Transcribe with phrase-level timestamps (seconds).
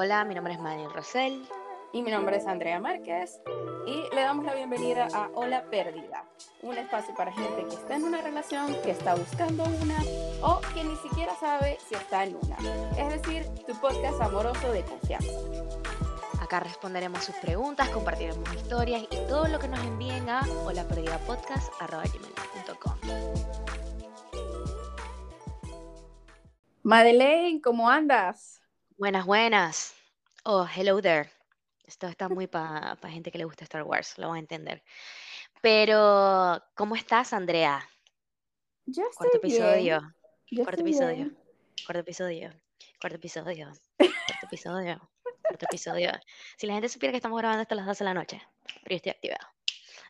[0.00, 1.44] Hola, mi nombre es Manuel Rosell.
[1.92, 3.40] Y mi nombre es Andrea Márquez.
[3.84, 6.24] Y le damos la bienvenida a Hola Pérdida,
[6.62, 9.98] un espacio para gente que está en una relación, que está buscando una
[10.40, 12.56] o que ni siquiera sabe si está en una.
[12.96, 15.32] Es decir, tu podcast amoroso de confianza.
[16.40, 22.94] Acá responderemos sus preguntas, compartiremos historias y todo lo que nos envíen a holaperdidapodcast.com.
[26.84, 28.57] Madeleine, ¿cómo andas?
[28.98, 29.94] Buenas, buenas.
[30.44, 31.30] Oh, hello there.
[31.84, 34.82] Esto está muy para gente que le gusta Star Wars, lo van a entender.
[35.62, 37.88] Pero, ¿cómo estás, Andrea?
[38.86, 40.00] Yo estoy Cuarto episodio.
[40.50, 41.14] Yo Cuarto estoy episodio.
[41.16, 41.38] bien.
[41.86, 42.50] Cuarto episodio.
[43.00, 43.72] Cuarto episodio.
[44.00, 45.10] Cuarto episodio.
[45.42, 46.10] Cuarto episodio.
[46.56, 48.42] Si la gente supiera que estamos grabando hasta las 12 de la noche,
[48.82, 49.54] pero yo estoy activada.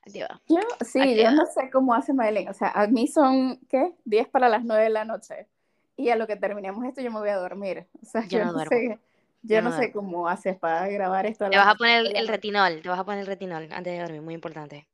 [0.06, 0.40] Activada.
[0.48, 1.30] Yo, sí, Activa.
[1.30, 2.50] yo no sé cómo hace Madeleine.
[2.50, 3.92] O sea, a mí son, ¿qué?
[4.06, 5.46] 10 para las 9 de la noche.
[5.98, 7.88] Y a lo que terminemos esto yo me voy a dormir.
[8.02, 8.60] O sea, Yo yo, no duermo.
[8.60, 9.00] sé,
[9.42, 12.06] yo Yo no no sé cómo haces para grabar esto Te vas a 12 poner
[12.06, 14.88] el, el retinol, te vas a poner el retinol antes de dormir, muy importante.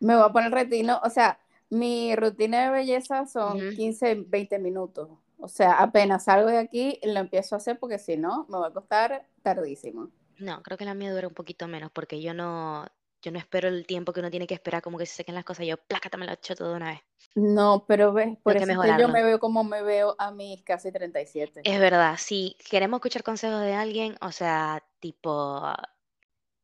[0.00, 1.38] Me voy a poner retino, o sea,
[1.70, 3.72] mi rutina de belleza son Ujú.
[3.72, 5.08] 15, 20 minutos.
[5.38, 8.68] O sea, apenas salgo de aquí, lo empiezo a hacer porque si no, me va
[8.68, 10.10] a costar tardísimo.
[10.38, 12.86] No, creo que la mía dura un poquito menos porque yo no,
[13.26, 15.44] yo no espero el tiempo que uno tiene que esperar como que se sequen las
[15.44, 15.66] cosas.
[15.66, 17.00] Yo, plácata, me lo echo todo de una vez.
[17.34, 20.92] No, pero ves, por eso que yo me veo como me veo a mis casi
[20.92, 21.62] 37.
[21.64, 25.60] Es verdad, si queremos escuchar consejos de alguien, o sea, tipo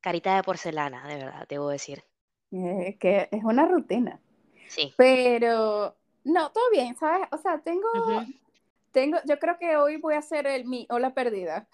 [0.01, 2.05] carita de porcelana, de verdad, debo decir.
[2.53, 4.21] Eh, que es una rutina.
[4.69, 4.95] Sí.
[4.97, 7.27] Pero, no, todo bien, ¿sabes?
[7.33, 7.89] O sea, tengo,
[8.93, 11.67] tengo, yo creo que hoy voy a hacer el, mi hola perdida.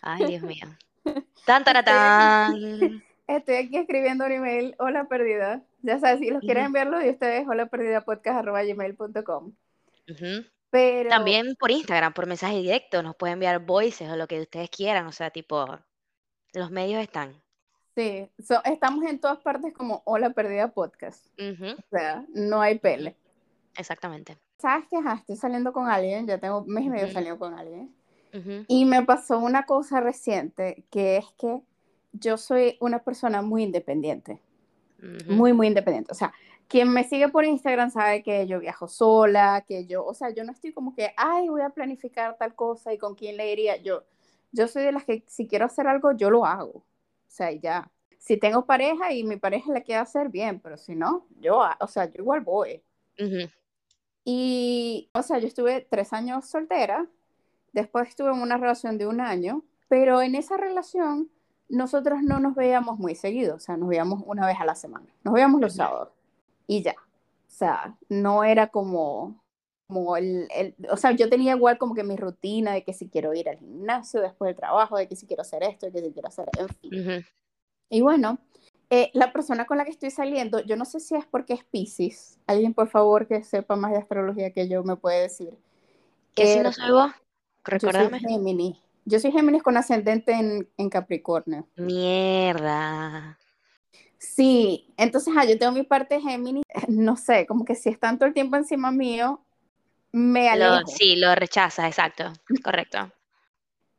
[0.00, 0.66] Ay, Dios mío.
[1.44, 3.02] Tan, taratán.
[3.26, 5.62] Estoy aquí escribiendo un email, hola perdida.
[5.82, 9.52] Ya sabes, si los quieren Ujú, enviarlo de ustedes, hola perdida podcast.gmail.com.
[10.08, 10.44] ujú.
[10.70, 14.70] Pero, También por Instagram, por mensaje directo, nos pueden enviar voices o lo que ustedes
[14.70, 15.66] quieran, o sea, tipo,
[16.54, 17.42] los medios están.
[17.94, 21.26] sí, so- estamos en todas partes como hola perdida podcast.
[21.38, 23.16] O sea, no hay pele.
[23.76, 24.38] Exactamente.
[24.58, 26.26] ¿Sabes que estoy saliendo con alguien?
[26.26, 27.94] Ya tengo mes y medio saliendo con alguien.
[28.68, 31.60] Y me pasó una cosa reciente, que es que
[32.12, 34.40] yo soy una persona muy independiente.
[35.02, 36.12] ujú, muy, muy independiente.
[36.12, 36.32] O sea,
[36.68, 40.44] quien me sigue por Instagram sabe que yo viajo sola, que yo, o sea, yo
[40.44, 43.76] no estoy como que, ay, voy a planificar tal cosa y con quién le iría.
[43.76, 44.04] Yo,
[44.52, 46.78] yo soy de las que si quiero hacer algo, yo lo hago.
[46.78, 46.84] O
[47.28, 47.90] sea, ya.
[48.18, 51.86] Si tengo pareja y mi pareja le quiere hacer bien, pero si no, yo, o
[51.88, 52.82] sea, yo igual voy.
[53.18, 53.48] ujú.
[54.24, 57.06] Y, o sea, yo estuve tres años soltera,
[57.72, 61.30] después estuve en una relación de un año, pero en esa relación
[61.72, 65.06] nosotros no nos veíamos muy seguido, o sea, nos veíamos una vez a la semana,
[65.24, 66.10] nos veíamos los sábados
[66.68, 66.92] y ya.
[66.94, 69.42] O sea, no era como,
[69.88, 73.08] como el, el- o sea, yo tenía igual como que mi rutina de que si
[73.10, 76.02] quiero ir al gimnasio después del trabajo, de que si quiero hacer esto, de que
[76.02, 76.92] si quiero hacer, en fin.
[76.92, 77.22] Ujú.
[77.90, 78.38] Y bueno,
[78.90, 81.64] eh, la persona con la que estoy saliendo, yo no sé si es porque es
[81.64, 85.50] Pisces, alguien por favor que sepa más de astrología que yo me puede decir.
[86.34, 87.12] ¿Qué Eh, signo soy vos?
[87.80, 88.20] yo soy Recuérdame.
[89.04, 91.66] Yo soy Géminis con ascendente en, en Capricornio.
[91.76, 93.38] Mierda.
[94.18, 98.28] Sí, entonces ah, yo tengo mi parte Géminis, no sé, como que si están todo
[98.28, 99.42] el tiempo encima mío,
[100.12, 100.86] me Lo, alejo.
[100.86, 102.32] sí, lo rechazas, exacto.
[102.62, 103.10] Correcto.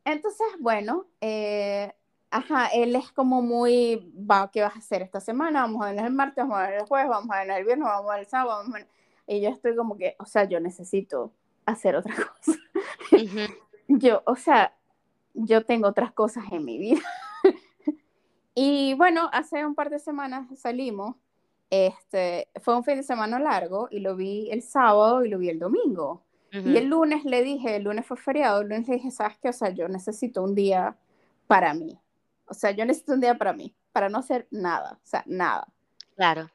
[0.04, 1.92] Entonces, bueno, eh,
[2.30, 5.62] ajá, él es como muy, va, ¿qué vas a hacer esta semana?
[5.62, 7.88] Vamos a vernos el martes, vamos a vernos el jueves, vamos a vernos el viernes,
[7.88, 8.88] vamos a ver el sábado, vamos a ver...
[9.26, 11.32] Y yo estoy como que, o sea, yo necesito
[11.66, 12.58] hacer otra cosa.
[13.88, 14.74] Yo, o sea,
[15.34, 17.02] yo tengo otras cosas en mi vida.
[18.54, 21.16] Y bueno, hace un par de semanas salimos.
[21.70, 25.48] Este, fue un fin de semana largo y lo vi el sábado y lo vi
[25.48, 26.22] el domingo.
[26.52, 29.48] Y el lunes le dije, el lunes fue feriado, el lunes le dije, ¿sabes qué?
[29.48, 30.96] O sea, yo necesito un día
[31.48, 31.98] para mí.
[32.46, 35.66] O sea, yo necesito un día para mí, para no hacer nada, o sea, nada.
[36.14, 36.48] Claro.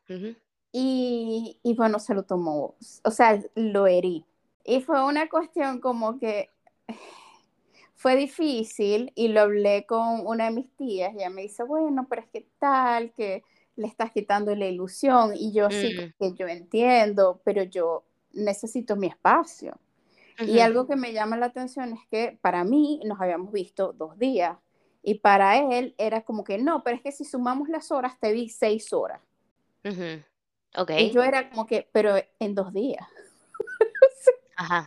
[0.72, 4.24] Y, y bueno, se lo tomó, o sea, lo herí.
[4.64, 6.50] Y fue una cuestión como que
[8.00, 12.08] fue difícil y lo hablé con una de mis tías y ella me dice, bueno,
[12.10, 13.44] pero es que tal, que
[13.76, 18.96] le estás quitando la ilusión y yo sí, Mm, que yo entiendo, pero yo necesito
[18.96, 19.78] mi espacio.
[20.46, 24.18] Y algo que me llama la atención es que para mí nos habíamos visto dos
[24.18, 24.58] días
[25.04, 28.32] y para él era como que no, pero es que si sumamos las horas te
[28.32, 29.20] vi seis horas.
[29.84, 30.24] Ujú.
[30.78, 30.92] Ok.
[31.00, 33.06] Y yo era como que, pero en dos días.
[34.56, 34.86] Ajá.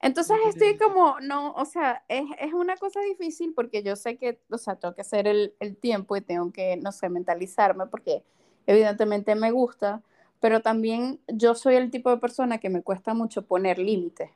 [0.00, 4.40] Entonces estoy como, no, o sea, es, es una cosa difícil porque yo sé que,
[4.50, 8.24] o sea, tengo que hacer el, el tiempo y tengo que, no sé, mentalizarme porque
[8.66, 10.02] evidentemente me gusta,
[10.40, 14.30] pero también yo soy el tipo de persona que me cuesta mucho poner límites.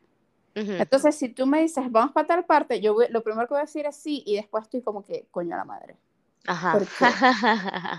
[0.57, 0.79] Ujú.
[0.79, 3.61] Entonces, si tú me dices, vamos para tal parte, yo voy- lo primero que voy
[3.61, 5.97] a decir es sí, y después estoy como que, coño a la madre.
[6.47, 6.79] Ajá.
[6.99, 7.23] ¿Por?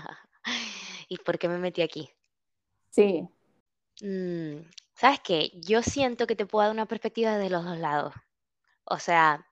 [1.08, 2.10] ¿Y por qué me metí aquí?
[2.90, 3.28] Sí,
[4.02, 4.64] Mm,
[4.94, 5.50] ¿sabes qué?
[5.54, 8.14] Yo siento que te puedo dar una perspectiva de los 2 lados.
[8.86, 9.46] O sea,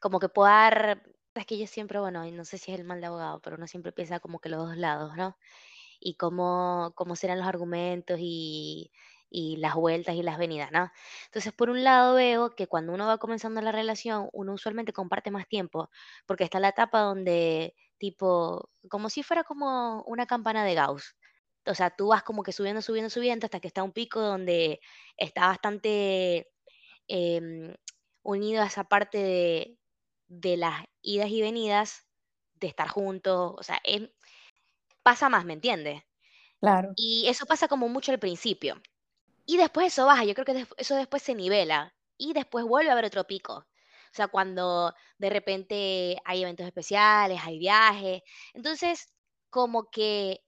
[0.00, 1.02] como que puedo dar
[1.34, 3.66] es que yo siempre, bueno, no sé si es el mal de abogado, pero uno
[3.68, 5.36] siempre piensa como que los 2 lados, ¿no?
[6.00, 8.92] Y cómo cómo serán los argumentos y
[9.30, 10.90] y las vueltas y las venidas, ¿no?
[11.26, 15.30] Entonces, por un lado veo que cuando uno va comenzando la relación, uno usualmente comparte
[15.32, 15.90] más tiempo,
[16.26, 21.16] porque está la etapa donde tipo, como si fuera como una campana de Gauss.
[21.66, 24.80] O sea, tú vas como que subiendo, subiendo, subiendo hasta que está un pico donde
[25.16, 26.50] está bastante
[27.08, 27.74] em,
[28.22, 29.78] unido a esa parte de,
[30.28, 32.08] de las idas y venidas,
[32.54, 33.80] de estar juntos, o sea,
[35.02, 36.02] pasa más, ¿me entiendes?
[36.60, 38.80] claro, Y eso pasa como mucho al principio.
[39.46, 42.92] Y después eso baja, yo creo que eso después se nivela y después vuelve a
[42.94, 43.54] haber otro pico.
[43.54, 48.22] O sea, cuando de repente hay eventos especiales, hay viajes.
[48.54, 49.12] Entonces,
[49.50, 50.44] como que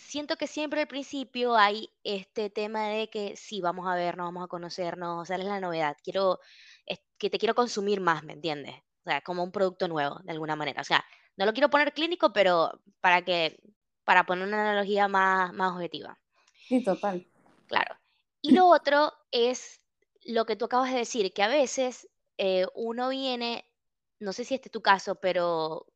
[0.00, 4.44] siento que siempre al principio hay este tema de que sí, vamos a vernos, vamos
[4.44, 5.96] a conocernos, o sea, es la novedad.
[6.02, 6.40] Quiero,
[6.86, 8.74] es que te quiero consumir más, ¿me entiendes?
[9.04, 10.80] O sea, como un producto nuevo, de alguna manera.
[10.80, 11.04] O sea,
[11.36, 13.60] no lo quiero poner clínico, pero para que,
[14.04, 16.18] para poner una analogía más, más objetiva.
[16.68, 17.26] sí, total.
[17.66, 17.94] Claro.
[18.42, 19.82] Y lo otro es
[20.24, 22.08] lo que tú acabas de decir, que a veces
[22.38, 23.70] eh, uno viene,
[24.18, 25.86] no sé si este es tu caso, pero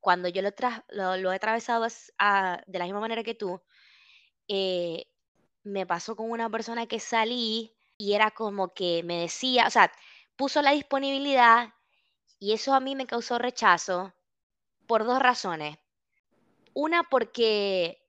[0.00, 0.50] cuando yo lo,
[0.90, 3.60] lo, lo he atravesado de la misma manera que tú,
[4.48, 5.06] eh,
[5.64, 9.92] me pasó con una persona que salí y era como que me decía, o sea,
[10.36, 11.74] puso la disponibilidad
[12.38, 14.14] y eso a mí me causó rechazo
[14.86, 15.78] por dos razones.
[16.74, 18.00] Una, porque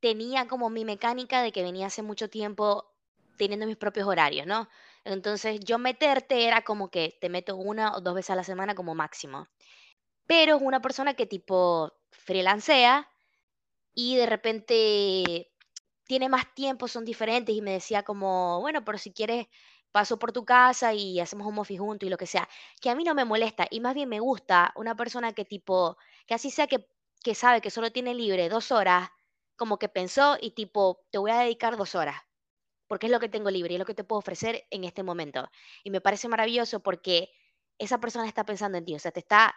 [0.00, 2.92] tenía como mi mecánica de que venía hace mucho tiempo
[3.36, 4.68] teniendo mis propios horarios, ¿no?
[5.04, 8.74] Entonces, yo meterte era como que te meto una o dos veces a la semana
[8.74, 9.48] como máximo.
[10.28, 13.08] Pero es una persona que tipo freelancea
[13.94, 15.50] y de repente
[16.06, 19.48] tiene más tiempo, son diferentes y me decía como, bueno, pero si quieres
[19.92, 22.48] paso por tu casa y hacemos un office juntos y lo que sea,
[22.80, 25.98] que a mí no me molesta y más bien me gusta una persona que tipo,
[26.26, 26.86] que así sea que,
[27.24, 29.10] que sabe que solo tiene libre dos horas,
[29.56, 32.20] como que pensó y tipo, te voy a dedicar dos horas,
[32.88, 35.02] porque es lo que tengo libre y es lo que te puedo ofrecer en este
[35.02, 35.48] momento.
[35.84, 37.30] Y me parece maravilloso porque
[37.78, 39.54] esa persona está pensando en ti, o sea, te está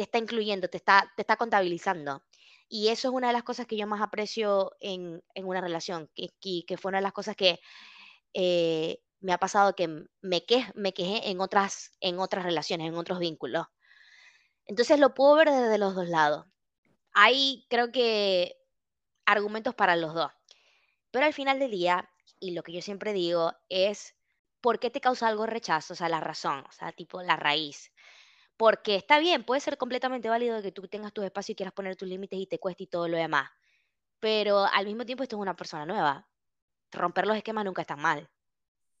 [0.00, 2.24] te está incluyendo, te está, te está contabilizando.
[2.70, 6.08] Y eso es una de las cosas que yo más aprecio en, en una relación,
[6.14, 7.60] que, que, que fue una de las cosas que
[8.32, 12.94] eh, me ha pasado que me, que, me quejé en otras, en otras relaciones, en
[12.94, 13.66] otros vínculos.
[14.64, 16.46] Entonces lo puedo ver desde los dos lados.
[17.12, 18.56] Hay, creo que,
[19.26, 20.32] argumentos para los dos.
[21.10, 22.08] Pero al final del día,
[22.38, 24.14] y lo que yo siempre digo es,
[24.62, 25.92] ¿por qué te causa algo rechazo?
[25.92, 27.92] O sea, la razón, o sea, tipo la raíz.
[28.60, 31.96] Porque está bien, puede ser completamente válido que tú tengas tus espacios y quieras poner
[31.96, 33.48] tus límites y te cueste y todo lo demás.
[34.20, 36.28] Pero al mismo tiempo esto es una persona nueva.
[36.92, 38.28] Romper los esquemas nunca está mal.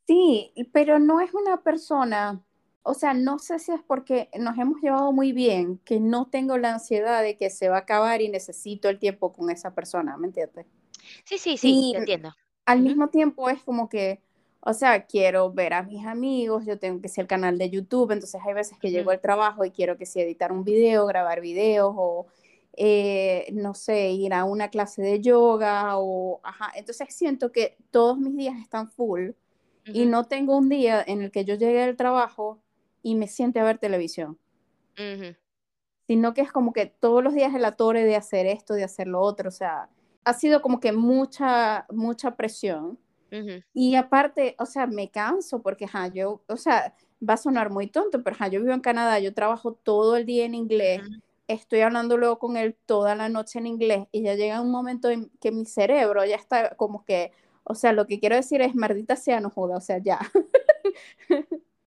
[0.06, 2.42] Sí, pero no es una persona,
[2.82, 6.56] o sea, no sé si es porque nos hemos llevado muy bien, que no tengo
[6.56, 10.16] la ansiedad de que se va a acabar y necesito el tiempo con esa persona,
[10.16, 10.64] ¿me entiendes?
[11.26, 12.34] Sí, sí, sí, Y te entiendo.
[12.64, 14.22] al mismo tiempo es como que,
[14.60, 18.12] o sea, quiero ver a mis amigos, yo tengo que ser el canal de YouTube,
[18.12, 21.06] entonces hay veces que llego ujú, al trabajo y quiero que si editar un video,
[21.06, 22.26] grabar videos o,
[22.76, 28.18] eh, no sé, ir a una clase de yoga o, ajá, entonces siento que todos
[28.18, 29.30] mis días están full
[29.92, 32.60] y no tengo un día en el que yo llegue al trabajo
[33.02, 34.38] y me siente a ver televisión,
[34.98, 35.34] ujú,
[36.06, 39.06] sino que es como que todos los días el atore de hacer esto, de hacer
[39.06, 39.88] lo otro, o sea,
[40.24, 42.98] ha sido como que mucha, mucha presión
[43.72, 46.94] y aparte, o sea, me canso porque, ajá, yo, o sea,
[47.28, 50.26] va a sonar muy tonto, pero, ajá, yo vivo en Canadá, yo trabajo todo el
[50.26, 51.02] día en inglés,
[51.48, 55.10] estoy hablando luego con él toda la noche en inglés y ya llega un momento
[55.10, 57.32] en que mi cerebro ya está como que,
[57.64, 60.18] o sea, lo que quiero decir es, maldita sea, no joda, o sea, ya.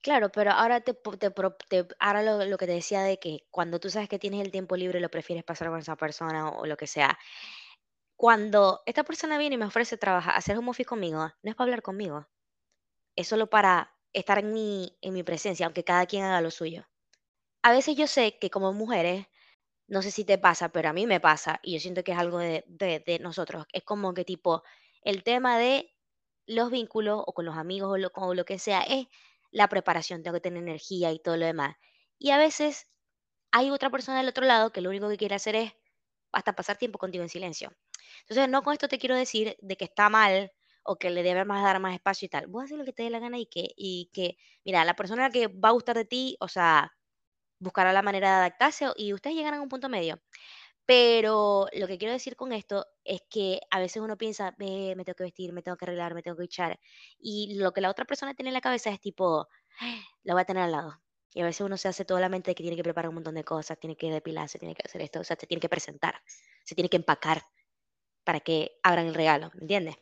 [0.02, 1.30] Claro, pero ahora te, te,
[1.68, 4.50] te- ahora lo, lo que te decía de que cuando tú sabes que tienes el
[4.52, 7.18] tiempo libre lo prefieres pasar con esa persona o, o lo que sea.
[8.20, 11.66] Cuando esta persona viene y me ofrece trabajar, hacer home office conmigo, no es para
[11.68, 12.28] hablar conmigo,
[13.16, 16.86] es solo para estar en mi, en mi presencia, aunque cada quien haga lo suyo.
[17.64, 19.28] A veces yo sé que como mujeres,
[19.88, 22.20] no sé si te pasa, pero a mí me pasa, y yo siento que es
[22.20, 24.64] algo de, de, de nosotros, es como que tipo,
[25.04, 25.94] el tema de
[26.48, 29.08] los vínculos o con los amigos o lo, o lo que sea, es
[29.52, 31.78] la preparación, tengo que tener energía y todo lo demás.
[32.20, 32.88] Y a veces
[33.52, 35.74] hay otra persona del otro lado que lo único que quiere hacer es
[36.34, 37.72] hasta pasar tiempo contigo en silencio.
[38.22, 40.52] Entonces, no con esto te quiero decir de que está mal
[40.84, 42.48] o que le debe más dar más espacio y tal.
[42.48, 45.30] Vos haces lo que te dé la gana y que, y que, mira, la persona
[45.30, 46.92] que va a gustar de ti, o sea,
[47.60, 50.22] buscará la manera de adaptarse y ustedes llegarán a un punto medio.
[50.86, 55.16] Pero lo que quiero decir con esto es que a veces uno piensa, me tengo
[55.16, 56.80] que vestir, me tengo que arreglar, me tengo que echar.
[57.20, 59.48] Y lo que la otra persona tiene en la cabeza es tipo,
[60.24, 61.02] lo va a tener al lado.
[61.34, 63.16] Y a veces uno se hace toda la mente de que tiene que preparar un
[63.16, 65.70] montón de cosas, tiene que depilarse, tiene que hacer esto, o sea, se tiene que
[65.70, 66.22] presentar,
[66.64, 67.44] se tiene que empacar
[68.24, 69.96] para que abran el regalo, ¿me entiendes?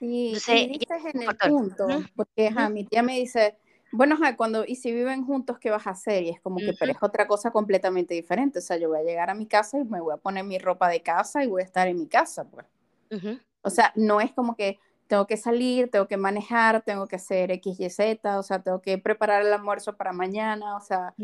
[0.00, 3.56] Sí, y dices en el punto, porque a mi tía me dice,
[3.90, 6.24] bueno, cuando, y si viven juntos, ¿qué vas a hacer?
[6.24, 8.58] Y es como que, pero es otra cosa completamente diferente.
[8.58, 10.58] O sea, yo voy a llegar a mi casa y me voy a poner mi
[10.58, 12.66] ropa de casa y voy a estar en mi casa, pues.
[13.62, 17.50] O sea, no es como que tengo que salir, tengo que manejar, tengo que hacer
[17.52, 21.14] X, Y, Z, o sea, tengo que preparar el almuerzo para mañana, o sea,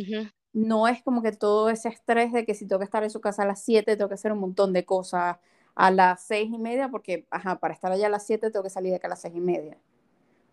[0.53, 3.21] no es como que todo ese estrés de que si tengo que estar en su
[3.21, 5.39] casa a las 7, tengo que hacer un montón de cosas
[5.75, 8.71] a las seis y media, porque, ajá, para estar allá a las 7 tengo que
[8.71, 9.79] salir de acá a las seis y media.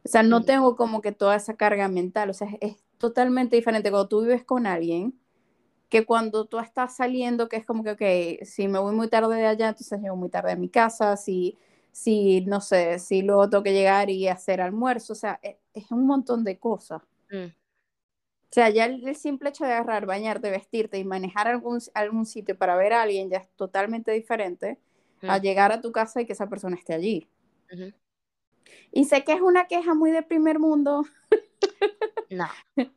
[0.06, 3.92] O sea, no tengo como que toda esa carga mental, o sea, es, totalmente diferente
[3.92, 5.14] cuando tú vives con alguien
[5.90, 9.36] que cuando tú estás saliendo, que es como que, ok, si me voy muy tarde
[9.38, 11.58] de allá, entonces llego muy tarde a mi casa, si,
[11.92, 15.92] si no sé, si luego tengo que llegar y hacer almuerzo, o sea, es, es
[15.92, 17.02] un montón de cosas.
[17.32, 17.48] Mm.
[18.50, 22.58] O sea, ya el, simple hecho de agarrar, bañarte, vestirte y manejar algún, algún sitio
[22.58, 24.80] para ver a alguien ya es totalmente diferente
[25.24, 25.42] a mm.
[25.42, 27.30] llegar a tu casa y que esa persona esté allí.
[28.92, 31.06] Y sé que es una queja muy de primer mundo.
[32.30, 32.48] No.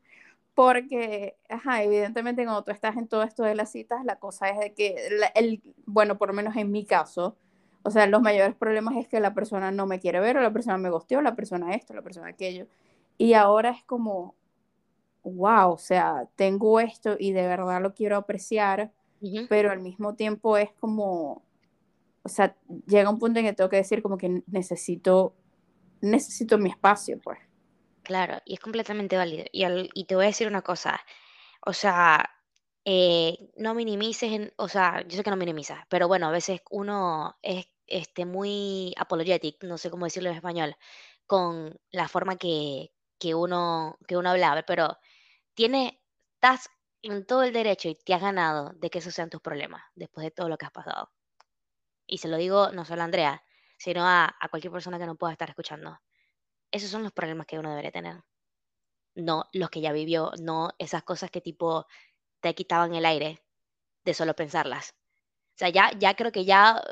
[0.55, 4.59] Porque, ajá, evidentemente cuando tú estás en todo esto de las citas, la cosa es
[4.59, 4.97] de que,
[5.35, 7.37] el, bueno, por lo menos en mi caso,
[7.83, 10.53] o sea, los mayores problemas es que la persona no me quiere ver, o la
[10.53, 12.67] persona me gosteó, la persona esto, la persona aquello.
[13.17, 14.35] Y ahora es como,
[15.23, 18.93] wow, o sea, tengo esto y de verdad lo quiero apreciar,
[19.49, 21.43] pero al mismo tiempo es como,
[22.23, 25.35] o sea, llega un punto en que tengo que decir como que necesito,
[26.01, 27.39] necesito mi espacio, pues.
[28.03, 29.45] Claro, y es completamente válido.
[29.53, 31.01] Y, y te voy a decir una cosa,
[31.65, 32.29] o sea,
[32.85, 36.61] eh, no minimices, en, o sea, yo sé que no minimizas, pero bueno, a veces
[36.71, 40.77] uno es este, muy apologetic, no sé cómo decirlo en español,
[41.27, 44.99] con la forma que, que uno, que uno habla, pero
[45.55, 46.01] tiene,
[46.35, 46.71] estás
[47.03, 50.25] en todo el derecho y te has ganado de que esos sean tus problemas después
[50.25, 51.11] de todo lo que has pasado.
[52.11, 53.45] Y se lo digo no solo a Andrea,
[53.79, 56.01] sino a, cualquier persona que no pueda estar escuchando.
[56.73, 58.25] Esos son los problemas que uno debería tener.
[59.15, 61.87] No los que ya vivió, no esas cosas que tipo
[62.41, 63.43] te quitaban el aire
[64.05, 64.95] de solo pensarlas.
[65.55, 66.83] O sea, ya, ya creo que ya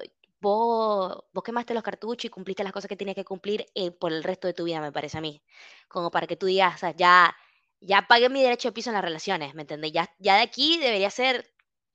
[0.40, 4.12] vos, vos quemaste los cartuchos y cumpliste las cosas que tenías que cumplir eh, por
[4.12, 5.42] el resto de tu vida, me parece a mí.
[5.88, 7.36] Como para que tú digas, o sea, ya,
[7.80, 9.92] ya pagué mi derecho de piso en las relaciones, ¿me entendés?
[9.92, 11.52] Ya, ya de aquí debería ser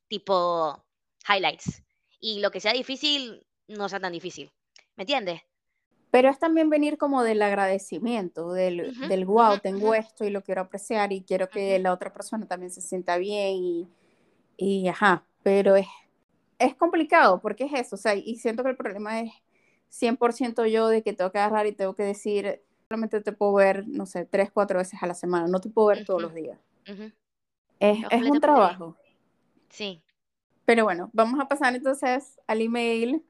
[0.09, 0.85] tipo
[1.27, 1.83] highlights
[2.23, 4.49] y lo que sea difícil no sea tan difícil.
[4.95, 5.41] ¿Me entiendes?
[6.09, 10.61] Pero es también venir como del agradecimiento, del, del wow, tengo esto y lo quiero
[10.61, 13.87] apreciar y quiero que la otra persona también se sienta bien y,
[14.55, 15.87] y ajá, pero es,
[16.59, 19.33] es complicado porque es eso, o sea, y siento que el problema es
[19.89, 23.85] 100% yo de que tengo que agarrar y tengo que decir, solamente te puedo ver,
[23.87, 26.59] no sé, tres, cuatro veces a la semana, no te puedo ver todos los días.
[27.79, 28.95] Es, es un trabajo.
[29.69, 30.03] Sí,
[30.65, 33.23] pero bueno, vamos a pasar entonces al email.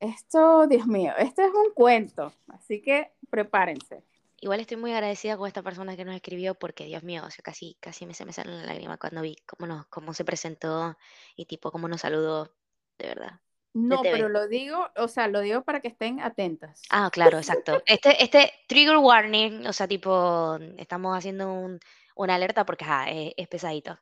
[0.00, 4.04] Esto, Dios mío, este es un cuento, así que prepárense.
[4.38, 7.42] Igual estoy muy agradecida con esta persona que nos escribió porque, Dios mío, o sea,
[7.42, 10.96] casi, casi me se me sale la lágrima cuando vi cómo, nos, cómo se presentó
[11.36, 12.54] y tipo cómo nos saludó,
[12.98, 13.40] de verdad.
[13.72, 16.82] No, pero lo digo, o sea, lo digo para que estén atentas.
[16.90, 17.82] Ah, claro, exacto.
[17.86, 21.80] Este, este trigger warning, o sea, tipo, estamos haciendo un,
[22.14, 23.98] una alerta porque es pesadito.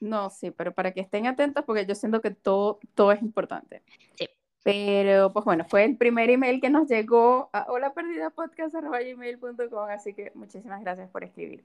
[0.00, 3.82] No, sí, pero para que estén atentos porque yo siento que todo, todo es importante.
[4.14, 4.28] Sí.
[4.62, 10.80] Pero, pues bueno, fue el primer email que nos llegó a holaperdidapodcast.com, así que muchísimas
[10.80, 11.64] gracias por escribir.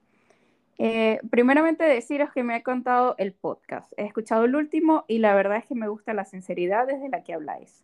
[0.77, 3.91] Eh, primeramente deciros que me ha contado el podcast.
[3.97, 7.23] He escuchado el último y la verdad es que me gusta la sinceridad desde la
[7.23, 7.83] que habláis.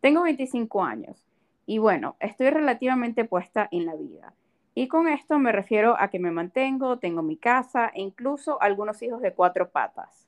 [0.00, 1.26] Tengo 25 años
[1.64, 4.34] y bueno, estoy relativamente puesta en la vida.
[4.74, 9.02] Y con esto me refiero a que me mantengo, tengo mi casa e incluso algunos
[9.02, 10.26] hijos de cuatro patas.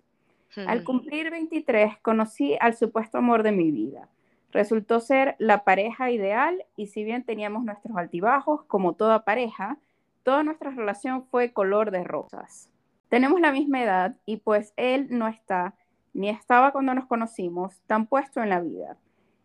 [0.67, 4.09] Al cumplir 23 conocí al supuesto amor de mi vida.
[4.51, 9.79] Resultó ser la pareja ideal y si bien teníamos nuestros altibajos, como toda pareja,
[10.23, 12.71] toda nuestra relación fue color de rosas.
[13.09, 15.75] Tenemos la misma edad y pues él no está,
[16.13, 18.99] ni estaba cuando nos conocimos, tan puesto en la vida.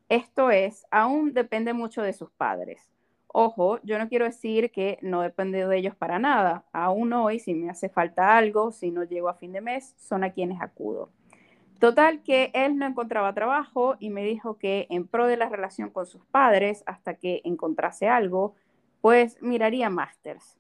[0.10, 2.90] Esto es, aún depende mucho de sus padres.
[3.28, 6.66] Ojo, yo no quiero decir que no depende de ellos para nada.
[6.72, 10.24] Aún hoy, si me hace falta algo, si no llego a fin de mes, son
[10.24, 11.10] a quienes acudo.
[11.80, 15.92] Total que él no encontraba trabajo y me dijo que en pro de la relación
[15.92, 18.56] con sus padres, hasta que encontrase algo,
[19.02, 20.58] pues miraría másters.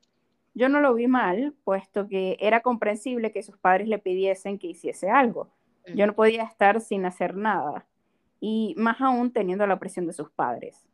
[0.53, 4.67] Yo no lo vi mal, puesto que era comprensible que sus padres le pidiesen que
[4.67, 5.49] hiciese algo.
[5.95, 7.85] Yo no podía estar sin hacer nada,
[8.41, 10.85] y más aún teniendo la presión de sus padres.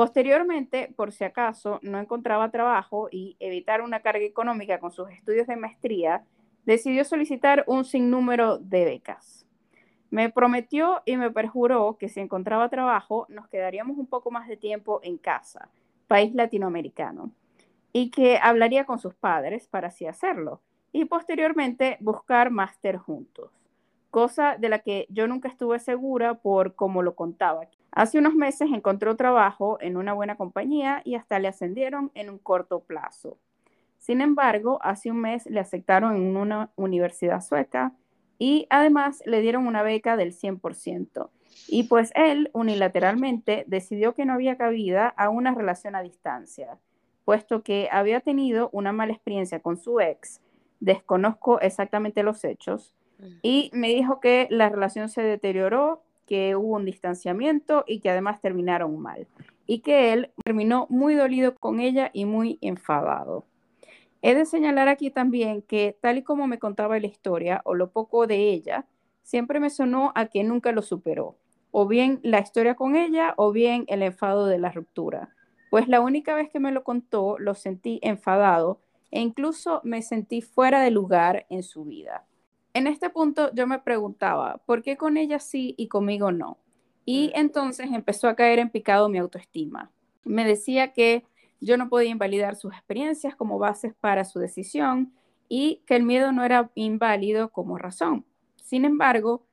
[0.00, 5.46] Posteriormente, por si acaso no encontraba trabajo y evitar una carga económica con sus estudios
[5.46, 6.24] de maestría,
[6.64, 9.46] decidió solicitar un sinnúmero de becas.
[10.08, 14.56] Me prometió y me perjuró que si encontraba trabajo nos quedaríamos un poco más de
[14.56, 15.68] tiempo en casa,
[16.08, 17.30] país latinoamericano,
[17.92, 23.59] y que hablaría con sus padres para así hacerlo, y posteriormente buscar máster juntos,
[24.10, 27.68] cosa de la que yo nunca estuve segura por cómo lo contaba.
[27.92, 32.38] Hace unos meses encontró trabajo en una buena compañía y hasta le ascendieron en un
[32.38, 33.38] corto plazo.
[33.98, 37.94] Sin embargo, hace un mes le aceptaron en una universidad sueca
[38.38, 41.30] y además le dieron una beca del 100%.
[41.68, 46.78] Y pues él unilateralmente decidió que no había cabida a una relación a distancia,
[47.24, 50.40] puesto que había tenido una mala experiencia con su ex,
[50.80, 52.94] desconozco exactamente los hechos.
[53.42, 58.40] Y me dijo que la relación se deterioró, que hubo un distanciamiento y que además
[58.40, 59.26] terminaron mal,
[59.66, 63.44] y que él terminó muy dolido con ella y muy enfadado.
[64.22, 67.90] He de señalar aquí también que tal y como me contaba la historia o lo
[67.90, 68.86] poco de ella,
[69.22, 71.36] siempre me sonó a que nunca lo superó,
[71.70, 75.30] o bien la historia con ella o bien el enfado de la ruptura.
[75.70, 80.42] Pues la única vez que me lo contó lo sentí enfadado e incluso me sentí
[80.42, 82.26] fuera de lugar en su vida.
[82.72, 86.58] En este punto yo me preguntaba, ¿por qué con ella sí y conmigo no?
[87.04, 89.90] Y entonces empezó a caer en picado mi autoestima.
[90.24, 91.24] Me decía que
[91.60, 95.12] yo no podía invalidar sus experiencias como bases para su decisión
[95.48, 98.24] y que el miedo no era inválido como razón.
[98.56, 99.44] Sin embargo,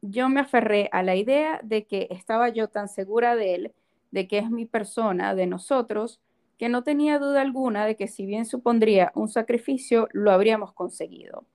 [0.00, 3.72] yo me aferré a la idea de que estaba yo tan segura de él,
[4.10, 6.20] de que es mi persona, de nosotros,
[6.58, 11.46] que no tenía duda alguna de que si bien supondría un sacrificio, lo habríamos conseguido.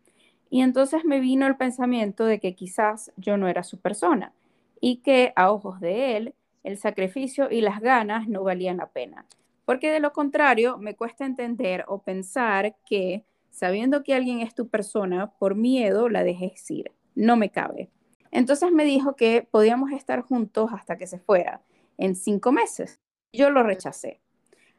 [0.49, 4.33] Y entonces me vino el pensamiento de que quizás yo no era su persona
[4.79, 9.25] y que a ojos de él el sacrificio y las ganas no valían la pena.
[9.65, 14.67] Porque de lo contrario, me cuesta entender o pensar que sabiendo que alguien es tu
[14.67, 16.91] persona, por miedo la dejes ir.
[17.15, 17.89] No me cabe.
[18.31, 21.61] Entonces me dijo que podíamos estar juntos hasta que se fuera,
[21.97, 22.99] en cinco meses.
[23.33, 24.21] Yo lo rechacé.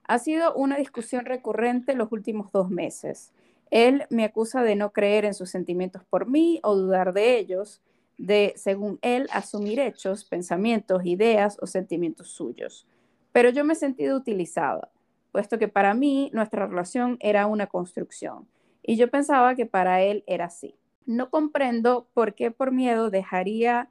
[0.04, 3.32] Ha sido una discusión recurrente los últimos dos meses.
[3.70, 7.82] Él me acusa de no creer en sus sentimientos por mí o dudar de ellos,
[8.16, 12.86] de, según él, asumir hechos, pensamientos, ideas o sentimientos suyos
[13.32, 14.90] pero yo me he sentido utilizada,
[15.32, 18.48] puesto que para mí nuestra relación era una construcción
[18.82, 20.74] y yo pensaba que para él era así.
[21.06, 23.90] No comprendo por qué por miedo dejaría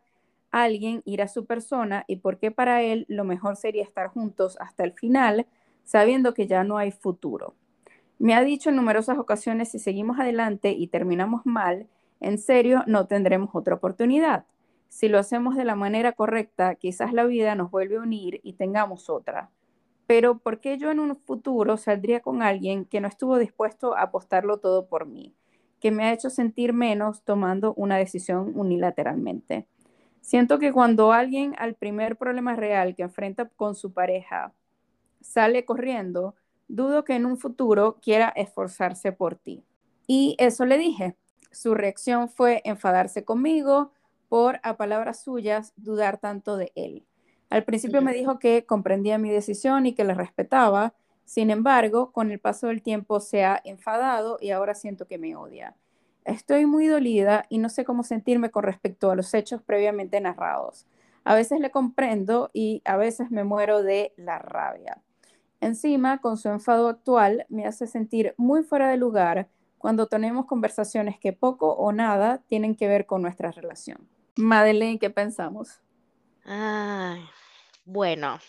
[0.51, 4.07] a alguien ir a su persona y por qué para él lo mejor sería estar
[4.07, 5.47] juntos hasta el final,
[5.83, 7.55] sabiendo que ya no hay futuro.
[8.19, 11.87] Me ha dicho en numerosas ocasiones, si seguimos adelante y terminamos mal,
[12.19, 14.45] en serio no tendremos otra oportunidad
[14.89, 18.53] si lo hacemos de la manera correcta, quizás la vida nos vuelve a unir y
[18.53, 19.51] tengamos otra.
[20.07, 24.03] Pero ¿por qué yo en un futuro saldría con alguien que no estuvo dispuesto a
[24.03, 25.35] apostarlo todo por mí,
[25.79, 29.67] que me ha hecho sentir menos tomando una decisión unilateralmente?
[30.21, 34.53] Siento que cuando alguien al primer problema real que enfrenta con su pareja
[35.21, 36.35] sale corriendo,
[36.67, 39.63] dudo que en un futuro quiera esforzarse por ti.
[40.07, 41.15] Y eso le dije.
[41.51, 43.91] Su reacción fue enfadarse conmigo,
[44.29, 47.05] por, a palabras suyas, dudar tanto de él.
[47.49, 52.31] Al principio me dijo que comprendía mi decisión y que la respetaba, sin embargo, con
[52.31, 55.75] el paso del tiempo se ha enfadado y ahora siento que me odia.
[56.25, 60.85] Estoy muy dolida y no sé cómo sentirme con respecto a los hechos previamente narrados.
[61.23, 65.01] A veces le comprendo y a veces me muero de la rabia.
[65.59, 71.19] Encima, con su enfado actual, me hace sentir muy fuera de lugar cuando tenemos conversaciones
[71.19, 74.07] que poco o nada tienen que ver con nuestra relación.
[74.35, 75.81] Madeleine, ¿qué pensamos?
[76.45, 77.21] Ay,
[77.85, 78.39] bueno,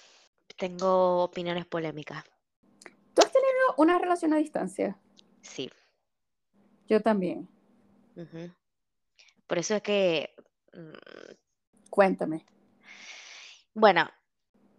[0.57, 2.25] tengo opiniones polémicas.
[3.15, 4.99] ¿Tú has tenido una relación a distancia?
[5.41, 5.71] Sí.
[6.89, 7.49] Yo también.
[9.47, 10.35] Por eso es que...
[10.73, 11.35] Mm,
[11.91, 12.45] Cuéntame.
[13.75, 14.09] Bueno,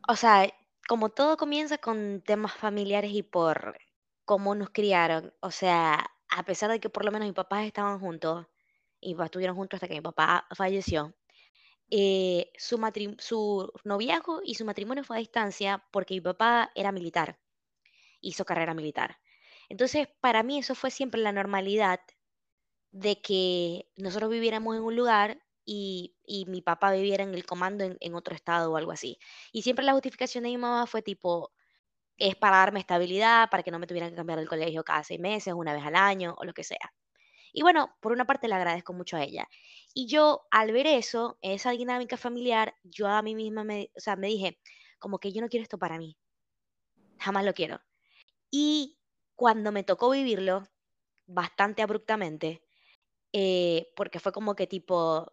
[0.07, 0.49] o sea,
[0.89, 3.77] como todo comienza con temas familiares y por
[4.25, 7.99] cómo nos criaron, o sea, a pesar de que por lo menos mis papás estaban
[7.99, 8.47] juntos,
[8.99, 11.13] y estuvieron juntos hasta que mi papá falleció.
[11.91, 12.79] Eh, su,
[13.19, 17.37] su noviazgo y su matrimonio fue a distancia porque mi papá era militar,
[18.19, 19.19] hizo carrera militar.
[19.69, 21.99] Entonces, para mí eso fue siempre la normalidad
[22.89, 25.39] de que nosotros viviéramos en un lugar
[25.71, 29.19] y, y mi papá viviera en el comando en, en otro estado o algo así.
[29.51, 31.51] Y siempre la justificación de mi mamá fue tipo,
[32.17, 35.19] es para darme estabilidad, para que no me tuvieran que cambiar del colegio cada seis
[35.19, 36.91] meses, una vez al año o lo que sea.
[37.53, 39.47] Y bueno, por una parte le agradezco mucho a ella.
[39.93, 44.15] Y yo al ver eso, esa dinámica familiar, yo a mí misma me, o sea,
[44.15, 44.59] me dije,
[44.97, 46.17] como que yo no quiero esto para mí,
[47.19, 47.79] jamás lo quiero.
[48.51, 48.97] Y
[49.35, 50.63] cuando me tocó vivirlo,
[51.27, 52.63] bastante abruptamente,
[53.33, 55.31] eh, porque fue como que tipo,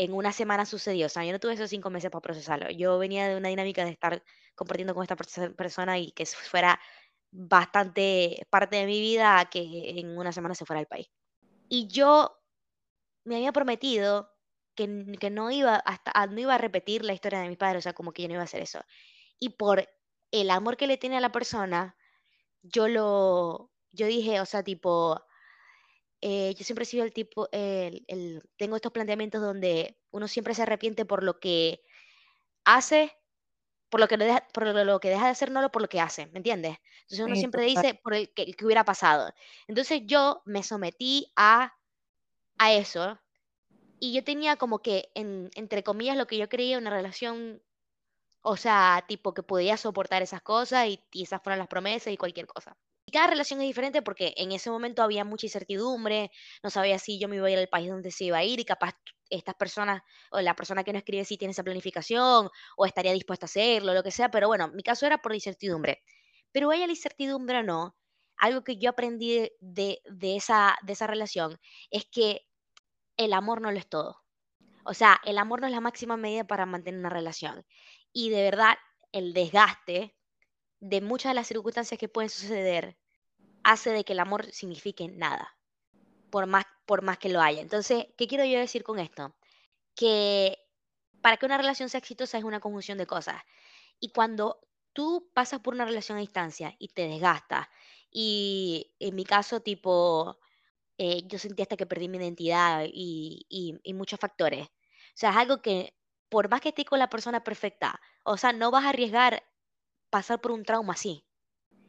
[0.00, 2.70] en una semana sucedió, o sea, yo no tuve esos cinco meses para procesarlo.
[2.70, 4.22] Yo venía de una dinámica de estar
[4.54, 6.80] compartiendo con esta persona y que fuera
[7.30, 11.08] bastante parte de mi vida que en una semana se fuera al país.
[11.68, 12.34] Y yo
[13.24, 14.30] me había prometido
[14.74, 17.84] que, que no, iba hasta, no iba a repetir la historia de mis padres, o
[17.84, 18.80] sea, como que yo no iba a hacer eso.
[19.38, 19.86] Y por
[20.30, 21.94] el amor que le tiene a la persona,
[22.62, 25.22] yo lo, yo dije, o sea, tipo,
[26.20, 30.54] eh, yo siempre he sido el tipo, el, el, tengo estos planteamientos donde uno siempre
[30.54, 31.82] se arrepiente por lo que
[32.64, 33.12] hace,
[33.90, 36.00] por lo que, deja, por lo que deja de hacer, no lo por lo que
[36.00, 36.78] hace, ¿me entiendes?
[37.02, 37.64] Entonces uno Sí, siempre total.
[37.64, 39.32] dice por el que, el que hubiera pasado.
[39.68, 41.74] Entonces yo me sometí a,
[42.58, 43.18] a eso
[44.00, 47.62] y yo tenía como que, en, entre comillas, lo que yo creía una relación,
[48.42, 52.18] o sea, tipo que podía soportar esas cosas y, y esas fueron las promesas y
[52.18, 52.76] cualquier cosa.
[53.10, 56.30] Cada relación es diferente porque en ese momento había mucha incertidumbre,
[56.62, 58.60] no sabía si yo me iba a ir al país donde se iba a ir
[58.60, 58.94] y capaz
[59.30, 63.46] estas personas o la persona que no escribe si tiene esa planificación o estaría dispuesta
[63.46, 66.02] a hacerlo, lo que sea, pero bueno, mi caso era por incertidumbre.
[66.52, 67.96] Pero ella la incertidumbre no,
[68.36, 71.58] algo que yo aprendí de, de, esa, de esa relación
[71.90, 72.42] es que
[73.16, 74.18] el amor no lo es todo.
[74.84, 77.64] O sea, el amor no es la máxima medida para mantener una relación.
[78.12, 78.76] Y de verdad,
[79.12, 80.16] el desgaste
[80.80, 82.98] de muchas de las circunstancias que pueden suceder
[83.64, 85.56] hace de que el amor signifique nada,
[86.30, 87.60] por más, por más que lo haya.
[87.60, 89.34] Entonces, ¿qué quiero yo decir con esto?
[89.94, 90.58] Que
[91.22, 93.42] para que una relación sea exitosa es una conjunción de cosas.
[94.00, 94.60] Y cuando
[94.92, 97.68] tú pasas por una relación a distancia y te desgastas,
[98.10, 100.38] y en mi caso, tipo,
[100.98, 104.68] eh, yo sentí hasta que perdí mi identidad y, y, y muchos factores.
[104.68, 104.72] O
[105.14, 105.94] sea, es algo que,
[106.28, 109.44] por más que estés con la persona perfecta, o sea, no vas a arriesgar
[110.10, 111.24] pasar por un trauma así.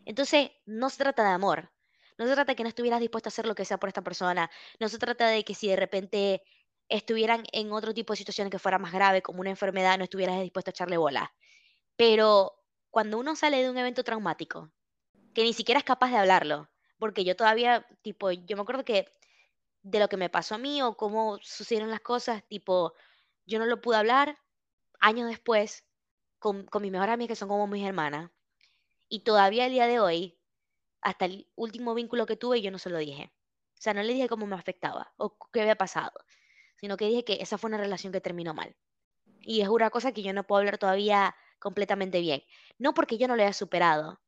[0.05, 1.71] Entonces, no se trata de amor.
[2.17, 4.03] No se trata de que no estuvieras dispuesto a hacer lo que sea por esta
[4.03, 4.49] persona.
[4.79, 6.43] No se trata de que si de repente
[6.89, 10.41] estuvieran en otro tipo de situaciones que fuera más grave, como una enfermedad, no estuvieras
[10.41, 11.33] dispuesto a echarle bola.
[11.95, 12.53] Pero
[12.89, 14.71] cuando uno sale de un evento traumático,
[15.33, 19.07] que ni siquiera es capaz de hablarlo, porque yo todavía, tipo, yo me acuerdo que
[19.83, 22.93] de lo que me pasó a mí o cómo sucedieron las cosas, tipo,
[23.45, 24.37] yo no lo pude hablar
[24.99, 25.85] años después
[26.39, 28.31] con, con mis mejores amigas que son como mis hermanas.
[29.11, 30.39] Y todavía el día de hoy,
[31.01, 33.33] hasta el último vínculo que tuve, yo no se lo dije.
[33.73, 36.13] O sea, no le dije cómo me afectaba o qué había pasado,
[36.77, 38.73] sino que dije que esa fue una relación que terminó mal.
[39.41, 42.41] Y es una cosa que yo no puedo hablar todavía completamente bien.
[42.77, 44.21] No porque yo no lo haya superado,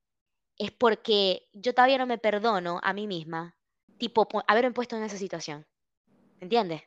[0.57, 3.55] es porque yo todavía no me perdono a mí misma,
[3.97, 5.65] tipo, haberme puesto en esa situación.
[6.41, 6.81] ¿Entiendes?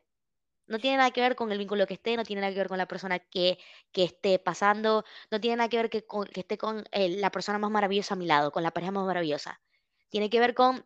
[0.67, 2.69] No tiene nada que ver con el vínculo que esté, no tiene nada que ver
[2.69, 3.59] con la persona que,
[3.93, 7.31] que esté pasando, no tiene nada que ver que, con, que esté con eh, la
[7.31, 9.61] persona más maravillosa a mi lado, con la pareja más maravillosa.
[10.09, 10.85] Tiene que ver con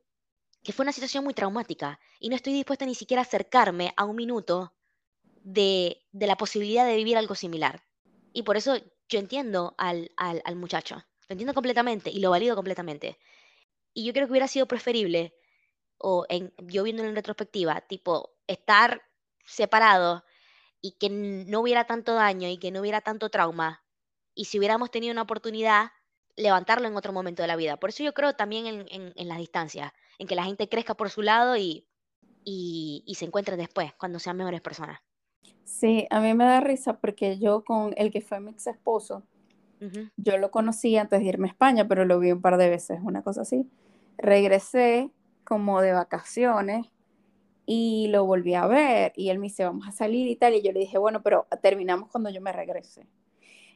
[0.63, 4.05] que fue una situación muy traumática y no estoy dispuesta ni siquiera a acercarme a
[4.05, 4.75] un minuto
[5.43, 7.83] de, de la posibilidad de vivir algo similar.
[8.33, 8.77] Y por eso
[9.09, 10.97] yo entiendo al, al, muchacho,
[11.29, 13.19] lo entiendo completamente y lo valido completamente.
[13.93, 15.35] Y yo creo que hubiera sido preferible,
[15.99, 16.27] o
[16.59, 19.03] yo viéndolo en retrospectiva, tipo, estar
[19.47, 20.25] separado
[20.81, 23.85] y que no hubiera tanto daño y que no hubiera tanto trauma.
[24.35, 25.91] Y si hubiéramos tenido una oportunidad,
[26.37, 27.77] levantarlo en otro momento de la vida.
[27.77, 30.95] Por eso yo creo también en, en, en las distancias, en que la gente crezca
[30.95, 31.87] por su lado y,
[32.45, 35.01] y, y se encuentren después, cuando sean mejores personas.
[35.65, 39.27] Sí, a mí me da risa porque yo con el que fue mi ex esposo,
[39.81, 40.11] uh -huh.
[40.17, 43.01] yo lo conocí antes de irme a España, pero lo vi un par de veces,
[43.03, 43.69] una cosa así.
[44.17, 45.11] Regresé
[45.45, 46.87] como de vacaciones
[47.73, 50.61] y lo volví a ver y él me dice, vamos a salir y tal, y
[50.61, 53.07] yo le dije, bueno, pero terminamos cuando yo me regrese.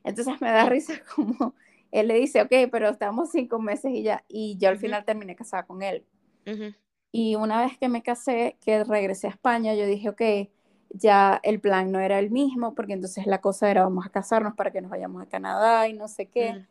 [0.03, 1.55] Entonces me da risa como
[1.93, 4.81] él le dice, ok, pero estamos cinco meses y ya, y yo al uh -huh.
[4.81, 6.05] final terminé casada con él.
[6.45, 6.75] Uh -huh.
[7.13, 10.51] Y una vez que me casé, que regresé a España, yo dije, ok,
[10.91, 14.55] ya el plan no era el mismo, porque entonces la cosa era vamos a casarnos
[14.57, 16.51] para que nos vayamos a Canadá y no sé qué.
[16.51, 16.67] Uh -huh.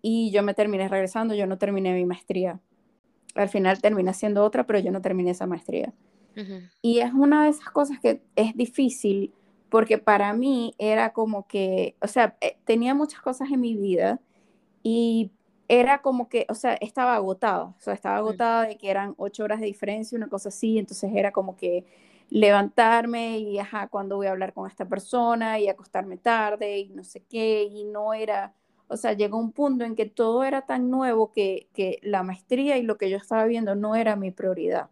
[0.00, 2.60] Y yo me terminé regresando, yo no terminé mi maestría.
[3.34, 5.92] Al final terminé haciendo otra, pero yo no terminé esa maestría.
[6.36, 6.70] Uh -huh.
[6.80, 9.32] Y es una de esas cosas que es difícil
[9.72, 14.20] porque para mí era como que, o sea, eh, tenía muchas cosas en mi vida
[14.82, 15.30] y
[15.66, 19.44] era como que, o sea, estaba agotada, o sea, estaba agotada de que eran ocho
[19.44, 21.86] horas de diferencia, una cosa así, entonces era como que
[22.28, 27.02] levantarme y, ajá, cuando voy a hablar con esta persona y acostarme tarde y no
[27.02, 28.54] sé qué, y no era,
[28.88, 32.76] o sea, llegó un punto en que todo era tan nuevo que, que la maestría
[32.76, 34.90] y lo que yo estaba viendo no era mi prioridad.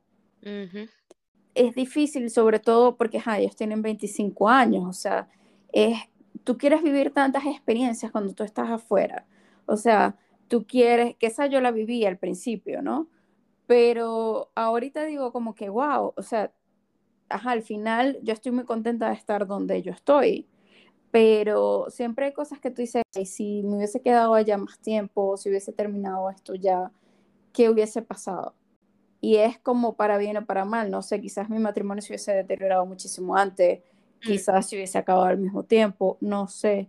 [1.55, 5.29] Es difícil, sobre todo porque, ellos tienen 25 años, o sea,
[5.73, 5.99] es,
[6.45, 9.27] tú quieres vivir tantas experiencias cuando tú estás afuera,
[9.67, 10.17] o sea,
[10.49, 13.09] tú quieres, que esa yo la viví al principio, ¿no?
[13.67, 16.53] Pero ahorita digo como que, wow, o sea,
[17.29, 20.49] al final yo estoy muy contenta de estar donde yo estoy,
[21.11, 25.49] pero siempre hay cosas que tú dices, si me hubiese quedado allá más tiempo, si
[25.51, 26.93] hubiese terminado esto ya,
[27.53, 28.55] ¿qué hubiese pasado?
[29.21, 32.33] Y es como para bien o para mal, no sé, quizás mi matrimonio se hubiese
[32.33, 34.27] deteriorado muchísimo antes, mm.
[34.27, 36.89] quizás se hubiese acabado al mismo tiempo, no sé,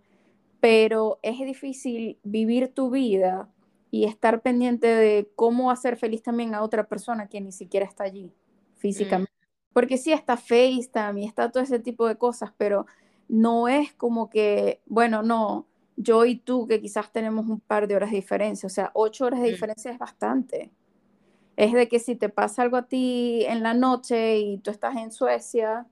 [0.61, 3.49] pero es difícil vivir tu vida
[3.89, 8.05] y estar pendiente de cómo hacer feliz también a otra persona que ni siquiera está
[8.05, 8.31] allí
[8.77, 9.33] físicamente.
[9.73, 12.85] Porque sí está FaceTime y está todo ese tipo de cosas, pero
[13.27, 15.67] no es como que, bueno, no,
[15.97, 19.25] yo y tú que quizás tenemos un par de horas de diferencia, o sea, ocho
[19.25, 19.51] horas de mm.
[19.51, 20.71] diferencia es bastante.
[21.55, 24.95] Es de que si te pasa algo a ti en la noche y tú estás
[24.95, 25.85] en Suecia,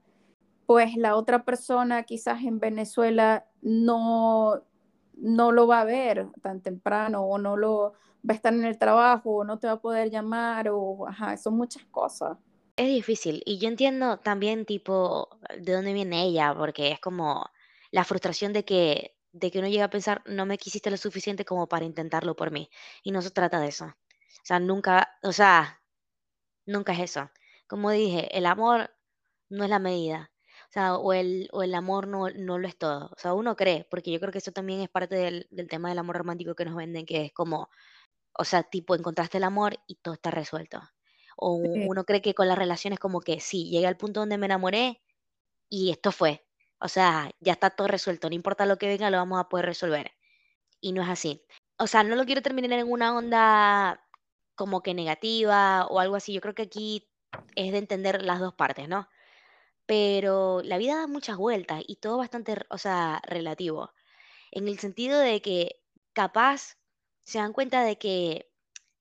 [0.66, 4.62] pues la otra persona quizás en Venezuela no,
[5.14, 7.92] no lo va a ver tan temprano o no lo
[8.28, 11.36] va a estar en el trabajo o no te va a poder llamar o, ajá,
[11.36, 12.38] son muchas cosas.
[12.76, 13.42] Es difícil.
[13.44, 17.50] Y yo entiendo también, tipo, de dónde viene ella, porque es como
[17.90, 21.44] la frustración de que, de que uno llega a pensar, no me quisiste lo suficiente
[21.44, 22.70] como para intentarlo por mí.
[23.02, 23.94] Y no se trata de eso.
[24.38, 25.82] O sea, nunca, o sea,
[26.66, 27.30] nunca es eso.
[27.66, 28.90] Como dije, el amor
[29.48, 30.32] no es la medida.
[30.70, 33.10] O sea, o el, o el amor no, no lo es todo.
[33.16, 35.88] O sea, uno cree, porque yo creo que eso también es parte del, del tema
[35.88, 37.68] del amor romántico que nos venden, que es como,
[38.34, 40.80] o sea, tipo, encontraste el amor y todo está resuelto.
[41.36, 44.46] O uno cree que con las relaciones como que sí, llegué al punto donde me
[44.46, 45.02] enamoré
[45.68, 46.46] y esto fue.
[46.80, 49.66] O sea, ya está todo resuelto, no importa lo que venga, lo vamos a poder
[49.66, 50.12] resolver.
[50.80, 51.44] Y no es así.
[51.78, 54.00] O sea, no lo quiero terminar en una onda
[54.60, 56.34] como que negativa o algo así.
[56.34, 57.08] Yo creo que aquí
[57.56, 59.08] es de entender las dos partes, ¿no?
[59.86, 63.92] Pero la vida da muchas vueltas y todo bastante, o sea, relativo.
[64.52, 66.76] En el sentido de que capaz
[67.24, 68.50] se dan cuenta de que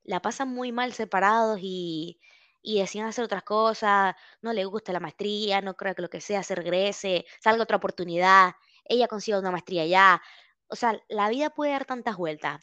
[0.04, 2.20] la pasan muy mal separados y,
[2.62, 6.22] y deciden hacer otras cosas, no le gusta la maestría, no creo que lo que
[6.22, 8.54] sea se regrese, salga otra oportunidad,
[8.86, 10.22] ella consiga una maestría ya.
[10.70, 12.60] O sea, la vida puede dar tantas vueltas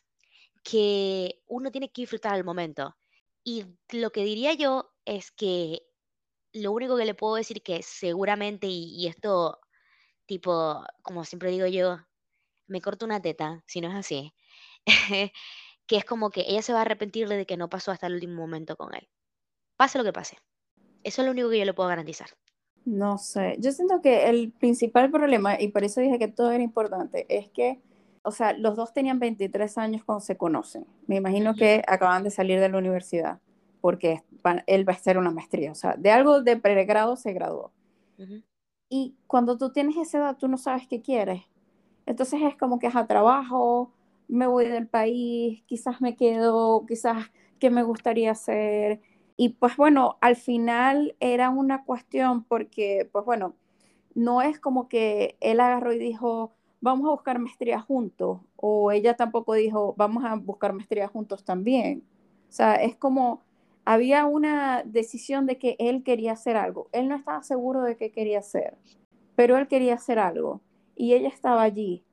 [0.69, 2.97] que uno tiene que disfrutar el momento.
[3.45, 5.87] Y lo que diría yo es que
[6.53, 9.61] lo único que le puedo decir que seguramente, y, y esto,
[10.27, 11.99] tipo, como siempre digo yo,
[12.67, 14.35] me corto una teta, si no es así,
[15.87, 18.15] que es como que ella se va a arrepentir de que no pasó hasta el
[18.15, 19.09] último momento con él.
[19.77, 20.39] Pase lo que pase.
[21.05, 22.31] Eso es lo único que yo le puedo garantizar.
[22.85, 26.63] No sé, yo siento que el principal problema, y por eso dije que todo era
[26.63, 27.81] importante, es que,
[28.27, 30.85] o sea, los dos tenían 23 años cuando se conocen.
[31.07, 33.39] Me imagino que acaban de salir de la universidad,
[33.81, 34.25] porque
[34.67, 37.73] él va a hacer una maestría, o sea, de algo de pregrado se graduó.
[38.89, 41.43] Y cuando tú tienes esa edad, tú no sabes qué quieres.
[42.05, 43.93] Entonces es como que es a trabajo,
[44.27, 49.01] me voy del país, quizás me quedo, quizás qué me gustaría hacer.
[49.37, 53.55] Y pues bueno, al final era una cuestión porque, pues bueno,
[54.15, 59.15] no es como que él agarró y dijo, vamos a buscar maestría juntos, o ella
[59.15, 62.05] tampoco dijo, vamos a buscar maestría juntos también.
[62.49, 63.43] O sea, es como,
[63.85, 66.89] había una decisión de que él quería hacer algo.
[66.93, 68.79] Él no estaba seguro de qué quería hacer,
[69.35, 70.61] pero él quería hacer algo
[70.95, 72.05] y ella estaba allí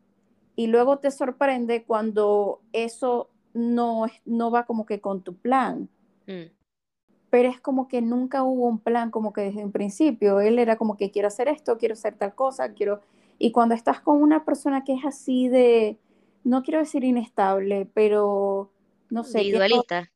[0.55, 5.88] y luego te sorprende cuando eso no, no va como que con tu plan.
[6.25, 6.49] Mm.
[7.29, 10.39] Pero es como que nunca hubo un plan como que desde un principio.
[10.39, 13.01] Él era como que quiero hacer esto, quiero hacer tal cosa, quiero...
[13.43, 15.97] Y cuando estás con una persona que es así de,
[16.43, 18.71] no quiero decir inestable, pero
[19.10, 19.39] no sé.
[19.39, 20.10] Individualista.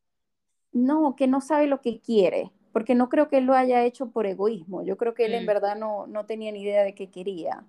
[0.71, 4.11] no, que no sabe lo que quiere, porque no creo que él lo haya hecho
[4.11, 4.83] por egoísmo.
[4.83, 5.47] Yo creo que él en mm.
[5.47, 7.65] verdad no, no tenía ni idea de qué quería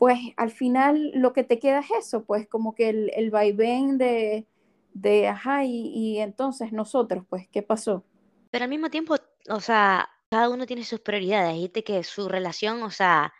[0.00, 3.98] pues al final lo que te queda es eso, pues como que el, el vaivén
[3.98, 4.46] de,
[4.94, 8.02] de ajá, y, entonces nosotros, pues, ¿qué pasó?
[8.50, 9.16] Pero al mismo tiempo,
[9.50, 13.34] o sea, cada uno tiene sus prioridades, dijiste que su relación, o sea,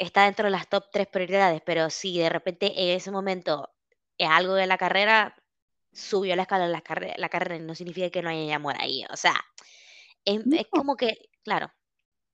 [0.00, 3.68] está dentro de las top tres prioridades, pero si de repente en ese momento
[4.16, 5.34] es algo de la carrera,
[5.92, 9.04] subió la escala de la, carrera, la carrera, no significa que no haya amor ahí,
[9.12, 9.34] o sea,
[10.24, 11.70] es, es como que, claro.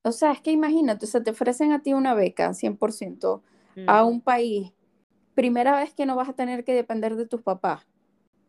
[0.03, 3.41] O sea, es que imagínate, o sea, te ofrecen a ti una beca 100%,
[3.85, 4.73] a un país,
[5.35, 7.85] primera vez que no vas a tener que depender de tus papás,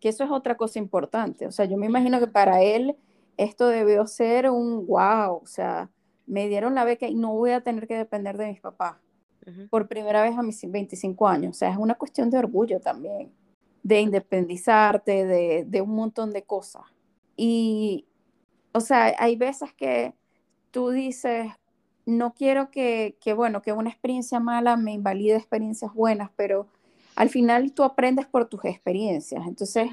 [0.00, 1.46] que eso es otra cosa importante.
[1.46, 2.96] O sea, yo me imagino que para él
[3.36, 5.90] esto debió ser un wow, o sea,
[6.24, 8.96] me dieron la beca y no voy a tener que depender de mis papás
[9.70, 11.56] por primera vez a mis 25 años.
[11.56, 13.32] O sea, es una cuestión de orgullo también,
[13.82, 16.82] de independizarte, de, de un montón de cosas.
[17.36, 18.06] Y,
[18.72, 20.14] o sea, hay veces que
[20.70, 21.46] tú dices,
[22.06, 26.66] no quiero que, que, bueno, que una experiencia mala me invalide experiencias buenas, pero
[27.16, 29.46] al final tú aprendes por tus experiencias.
[29.46, 29.90] Entonces,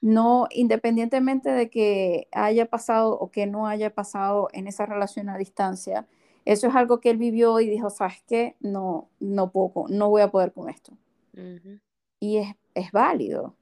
[0.00, 5.38] no, independientemente de que haya pasado o que no haya pasado en esa relación a
[5.38, 6.06] distancia,
[6.44, 8.56] eso es algo que él vivió y dijo, ¿sabes qué?
[8.60, 10.96] No, no puedo, no voy a poder con esto.
[12.20, 13.56] Y es, es válido.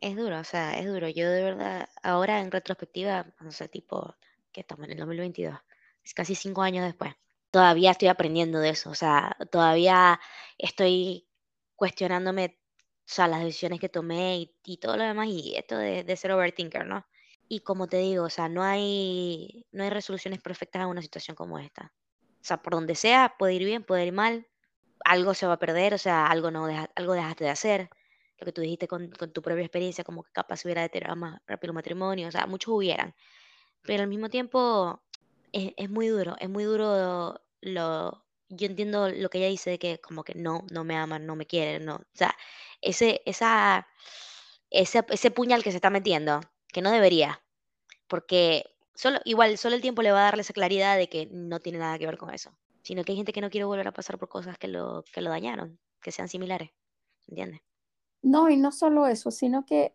[0.00, 1.08] Es duro, o sea, es duro.
[1.08, 4.14] Yo de verdad, ahora en retrospectiva, no sé, tipo,
[4.52, 5.58] que estamos en el 2022,
[6.04, 7.14] es casi cinco años después,
[7.50, 10.20] todavía estoy aprendiendo de eso, o sea, todavía
[10.58, 11.26] estoy
[11.76, 12.58] cuestionándome
[13.04, 16.32] o sea, las decisiones que tomé y, todo lo demás, y esto de, de, ser
[16.32, 17.04] overthinker, ¿no?
[17.48, 21.34] Y como te digo, o sea, no hay, no hay resoluciones perfectas a una situación
[21.36, 21.92] como esta.
[22.42, 24.48] O sea, por donde sea, puede ir bien, puede ir mal,
[25.04, 27.90] algo se va a perder, o sea, algo, no algo dejaste de hacer.
[28.38, 31.40] Lo que tú dijiste con, con tu propia experiencia, como que capaz hubiera deteriorado más
[31.46, 33.14] rápido el matrimonio, o sea, muchos hubieran.
[33.82, 35.02] Pero al mismo tiempo,
[35.52, 39.78] es, es muy duro, es muy duro lo, yo entiendo lo que ella dice de
[39.78, 41.96] que como que no, no me aman, no me quieren, no.
[41.96, 42.34] O sea,
[42.80, 43.86] ese, esa,
[44.70, 46.40] ese, ese puñal que se está metiendo,
[46.72, 47.42] que no debería,
[48.08, 51.60] porque solo, igual, solo el tiempo le va a darle esa claridad de que no
[51.60, 52.52] tiene nada que ver con eso,
[52.82, 55.20] sino que hay gente que no quiere volver a pasar por cosas que lo, que
[55.20, 56.70] lo dañaron, que sean similares,
[57.28, 57.60] ¿entiendes?
[58.22, 59.94] No, y no solo eso, sino que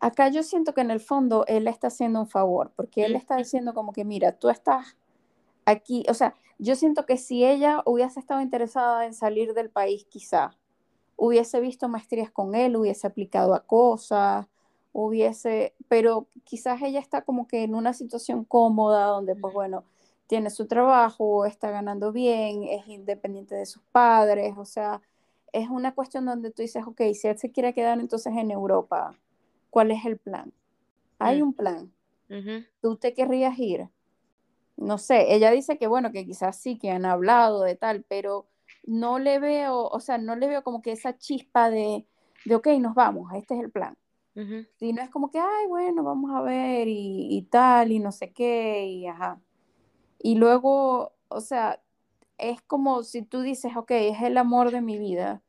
[0.00, 3.36] acá yo siento que en el fondo él está haciendo un favor, porque él está
[3.36, 4.96] diciendo como que, mira, tú estás
[5.64, 10.06] aquí, o sea, yo siento que si ella hubiese estado interesada en salir del país,
[10.08, 10.50] quizá
[11.16, 14.46] hubiese visto maestrías con él, hubiese aplicado a cosas,
[14.94, 19.84] hubiese, pero quizás ella está como que en una situación cómoda donde, pues bueno,
[20.26, 25.02] tiene su trabajo, está ganando bien, es independiente de sus padres, o sea,
[25.52, 29.14] es una cuestión donde tú dices, ok, si él se quiere quedar entonces en Europa,
[29.68, 30.52] ¿cuál es el plan?
[31.18, 31.44] Hay mm.
[31.44, 31.92] un plan.
[32.80, 33.88] ¿Tú te querrías ir?
[34.76, 38.46] no sé, ella dice que bueno, que quizás sí, que han hablado de tal, pero
[38.84, 42.06] no le veo, o sea, no le veo como que esa chispa de,
[42.44, 43.96] de ok, nos vamos, este es el plan.
[44.78, 48.10] Si no es como que, ay, bueno, vamos a ver y, y, tal, y no
[48.10, 49.40] sé qué, y ajá.
[50.18, 51.80] Y luego, o sea,
[52.38, 55.40] es como si tú dices, ok, es el amor de mi vida,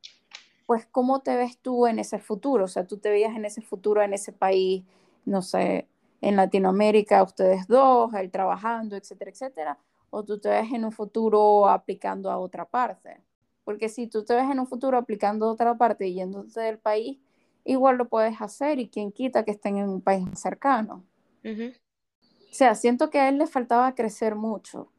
[0.65, 2.65] pues ¿cómo te ves tú en ese futuro?
[2.65, 4.83] O sea, tú te veías en ese futuro, en ese país,
[5.25, 5.87] no sé,
[6.21, 11.67] en Latinoamérica ustedes dos, él trabajando, etcétera, etcétera, o tú te ves en un futuro
[11.67, 13.21] aplicando a otra parte.
[13.63, 16.77] Porque si tú te ves en un futuro aplicando a otra parte y yéndote del
[16.79, 17.19] país,
[17.65, 21.03] igual lo puedes hacer y quien quita que estén en un país cercano.
[21.43, 24.91] O sea, siento que a él le faltaba crecer mucho.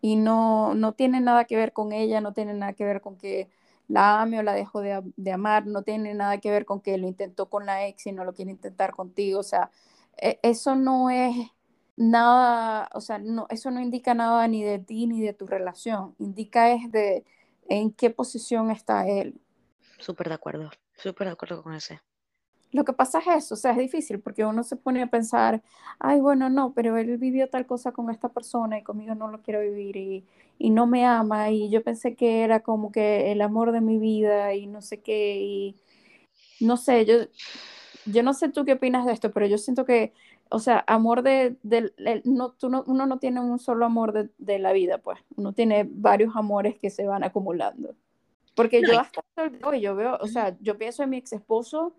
[0.00, 3.16] Y no, no tiene nada que ver con ella, no tiene nada que ver con
[3.16, 3.48] que
[3.88, 7.06] la ame o la dejó de, amar, no tiene nada que ver con que lo
[7.06, 9.70] intentó con la ex y no lo quiere intentar contigo, o sea,
[10.16, 11.34] e, eso no es
[11.96, 16.14] nada, o sea, no, eso no indica nada ni de ti ni de tu relación,
[16.18, 17.24] indica es de
[17.68, 19.40] en qué posición está él.
[19.98, 22.00] Súper de acuerdo, súper de acuerdo con ese.
[22.72, 25.62] Lo que pasa es eso, o sea, es difícil porque uno se pone a pensar,
[25.98, 29.40] ay, bueno, no, pero él vivió tal cosa con esta persona y conmigo no lo
[29.40, 30.24] quiero vivir y,
[30.58, 33.98] y no me ama y yo pensé que era como que el amor de mi
[33.98, 35.76] vida y no sé qué y
[36.60, 37.14] no sé, yo,
[38.06, 40.12] yo no sé tú qué opinas de esto, pero yo siento que,
[40.50, 41.56] o sea, amor de,
[42.24, 45.52] no, tú no, uno no tiene un solo amor de, de, la vida, pues, uno
[45.52, 47.94] tiene varios amores que se van acumulando.
[48.56, 49.22] Porque yo hasta
[49.64, 51.92] hoy, yo veo, o sea, yo pienso en mi ex esposo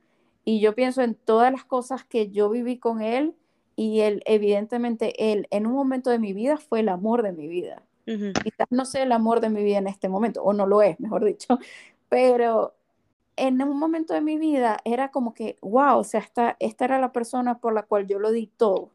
[0.44, 3.36] y yo pienso en todas las cosas que yo viví con él
[3.76, 7.48] y él, evidentemente, él en un momento de mi vida fue el amor de mi
[7.48, 7.84] vida.
[8.06, 11.00] Quizás no sea el amor de mi vida en este momento, o no lo es,
[11.00, 11.60] mejor dicho,
[12.10, 12.74] pero
[13.36, 17.00] en un momento de mi vida era como que, wow, o sea, esta, esta era
[17.00, 18.90] la persona por la cual yo lo di todo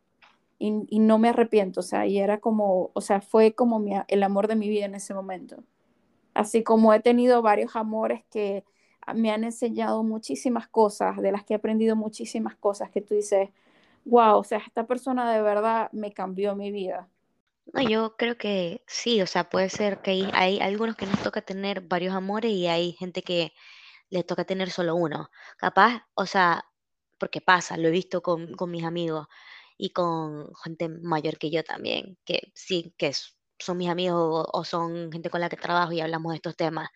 [0.59, 3.93] y, y no me arrepiento, o sea, y era como, o sea, fue como mi,
[4.09, 5.63] el amor de mi vida en ese momento.
[6.35, 8.65] Así como he tenido varios amores que
[9.15, 13.51] me han enseñado muchísimas cosas, de las que he aprendido muchísimas cosas que tú dices,
[14.05, 17.09] wow, o sea, esta persona de verdad me cambió mi vida.
[17.73, 21.43] No, yo creo que sí, o sea, puede ser que hay, algunos que nos toca
[21.43, 23.53] tener varios amores y hay gente que
[24.11, 25.31] les toca tener solo uno.
[25.57, 26.65] Capaz, o sea,
[27.19, 29.27] porque pasa, lo he visto con, con mis amigos
[29.79, 33.13] y con gente mayor que yo también, que sí, que
[33.63, 36.57] son mis amigos o, o son gente con la que trabajo y hablamos de estos
[36.57, 36.91] temas.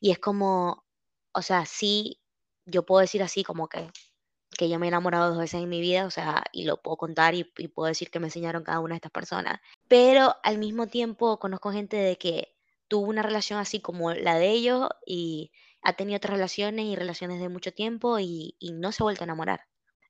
[0.00, 0.84] Y es como,
[1.32, 2.20] o sea, sí,
[2.66, 3.90] yo puedo decir así como que,
[4.56, 6.96] que yo me he enamorado dos veces en mi vida, o sea, y lo puedo
[6.96, 9.60] contar y, y puedo decir que me enseñaron cada una de estas personas.
[9.88, 12.54] Pero al mismo tiempo conozco gente de que
[12.88, 15.52] tuvo una relación así como la de ellos y
[15.82, 19.24] ha tenido otras relaciones y relaciones de mucho tiempo y, y no se ha vuelto
[19.24, 19.66] a enamorar.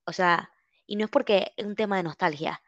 [0.06, 0.50] O sea,
[0.86, 2.62] y no es porque es un tema de nostalgia,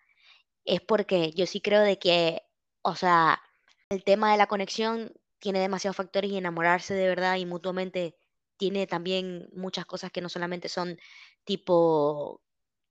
[0.64, 2.42] es porque yo sí creo de que,
[2.82, 3.40] o sea,
[3.88, 8.16] el tema de la conexión tiene demasiados factores y enamorarse de verdad y mutuamente
[8.56, 10.98] tiene también muchas cosas que no solamente son
[11.44, 12.40] tipo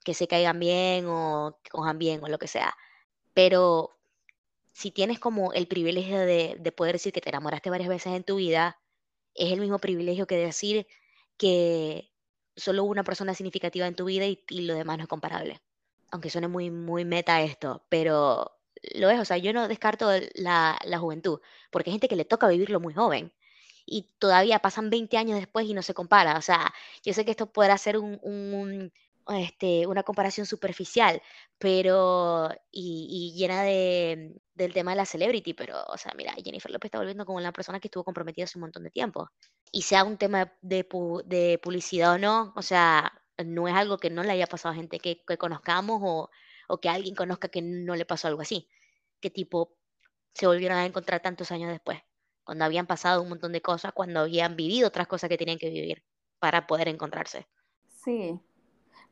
[0.04, 2.76] que se caigan bien o que cojan bien o lo que sea.
[3.34, 3.98] Pero
[4.74, 8.24] si tienes como el privilegio de, de poder decir que te enamoraste varias veces en
[8.24, 8.80] tu vida,
[9.34, 10.88] es el mismo privilegio que decir
[11.38, 12.12] que
[12.56, 15.62] solo una persona significativa en tu vida y, y lo demás no es comparable.
[16.12, 18.61] Aunque suene muy, muy meta esto, pero
[18.96, 21.40] lo es, o sea, yo no descarto la, la juventud,
[21.72, 23.32] porque hay gente que le toca vivirlo muy joven
[23.86, 26.38] y todavía pasan 20 años después y no se compara.
[26.38, 26.74] O sea,
[27.04, 28.92] yo sé que esto podrá ser un,
[29.28, 31.22] este, una comparación superficial,
[31.58, 36.72] pero y, y llena de, del tema de la celebrity, pero, o sea, mira, Jennifer
[36.72, 39.30] López está volviendo como una persona que estuvo comprometida hace un montón de tiempo.
[39.72, 40.88] Y sea un tema de,
[41.26, 43.12] de publicidad o no, o sea,
[43.44, 46.30] no es algo que no le haya pasado a gente que, que conozcamos o,
[46.68, 48.68] o que alguien conozca que no le pasó algo así,
[49.22, 49.76] que tipo
[50.36, 52.00] se volvieron a encontrar tantos años después,
[52.44, 55.70] cuando habían pasado un montón de cosas, cuando habían vivido otras cosas que tenían que
[55.70, 56.04] vivir
[56.40, 57.48] para poder encontrarse.
[57.88, 58.40] Sí.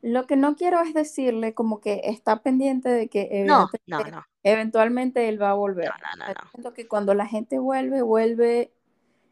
[0.02, 4.10] Lo que no quiero es decirle como que está pendiente de que No, no, evidentemente,
[4.10, 5.92] no, eventualmente él va a no, volver.
[6.02, 6.50] no, no, no.
[6.52, 8.72] siento que cuando la gente vuelve, vuelve,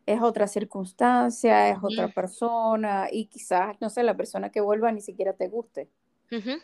[0.06, 5.02] es otra circunstancia, es otra persona y quizás, no sé, la persona que vuelva ni
[5.02, 5.90] siquiera te guste,
[6.32, 6.54] ujú,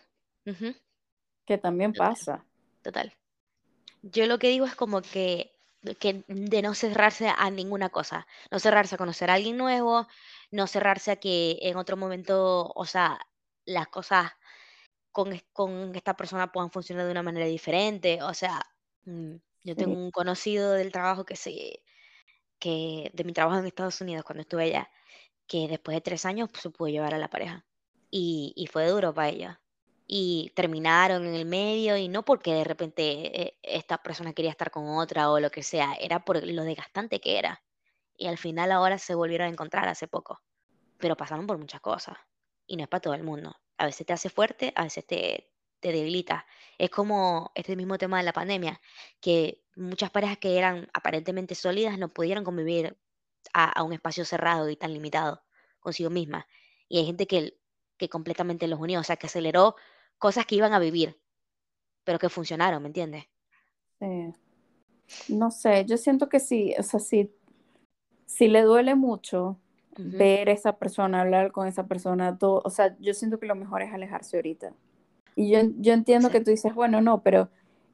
[0.47, 0.69] ujú,
[1.47, 2.45] que también Total, pasa.
[2.82, 3.12] total.
[4.03, 5.53] Yo lo que digo es como que,
[5.99, 10.07] que de no cerrarse a ninguna cosa, no cerrarse a conocer a alguien nuevo,
[10.51, 13.18] no cerrarse a que en otro momento, o sea,
[13.64, 14.32] las cosas
[15.12, 18.22] con, con esta persona puedan funcionar de una manera diferente.
[18.22, 18.61] O sea,
[19.05, 21.82] mm, yo tengo un conocido del trabajo que se,
[22.59, 24.90] que de mi trabajo en Estados Unidos cuando estuve allá,
[25.47, 27.64] que después de tres años pues, se pudo llevar a la pareja.
[28.11, 29.61] Y, y fue duro para ella.
[30.07, 34.71] Y terminaron en el medio, y no porque de repente eh, esta persona quería estar
[34.71, 37.63] con otra o lo que sea, era por lo desgastante que era.
[38.17, 40.41] Y al final ahora se volvieron a encontrar hace poco
[41.05, 42.17] pero pasaron por muchas cosas.
[42.67, 43.55] Y no es para todo el mundo.
[43.77, 45.51] A veces te hace fuerte, a veces te,
[45.81, 46.47] te debilita.
[46.79, 48.81] Es como este mismo tema de la pandemia,
[49.21, 52.97] que muchas parejas que eran aparentemente sólidas no pudieron convivir
[53.53, 55.43] a, a un espacio cerrado y tan limitado
[55.81, 56.47] consigo misma.
[56.89, 57.59] Y hay gente que,
[57.99, 59.77] que completamente los unió, o sea, que aceleró
[60.25, 61.18] cosas que iban a vivir,
[62.03, 63.25] pero que funcionaron, ¿me entiendes?
[64.01, 64.33] sí.
[65.29, 67.31] No sé, yo siento que sí, o sea, sí,
[68.25, 69.59] si le duele mucho
[69.99, 73.55] ver a esa persona, hablar con esa persona, todo, o sea, yo siento que lo
[73.55, 74.72] mejor es alejarse ahorita.
[75.37, 76.33] Y yo, yo entiendo Sí.
[76.33, 77.51] que tú dices, bueno, no, pero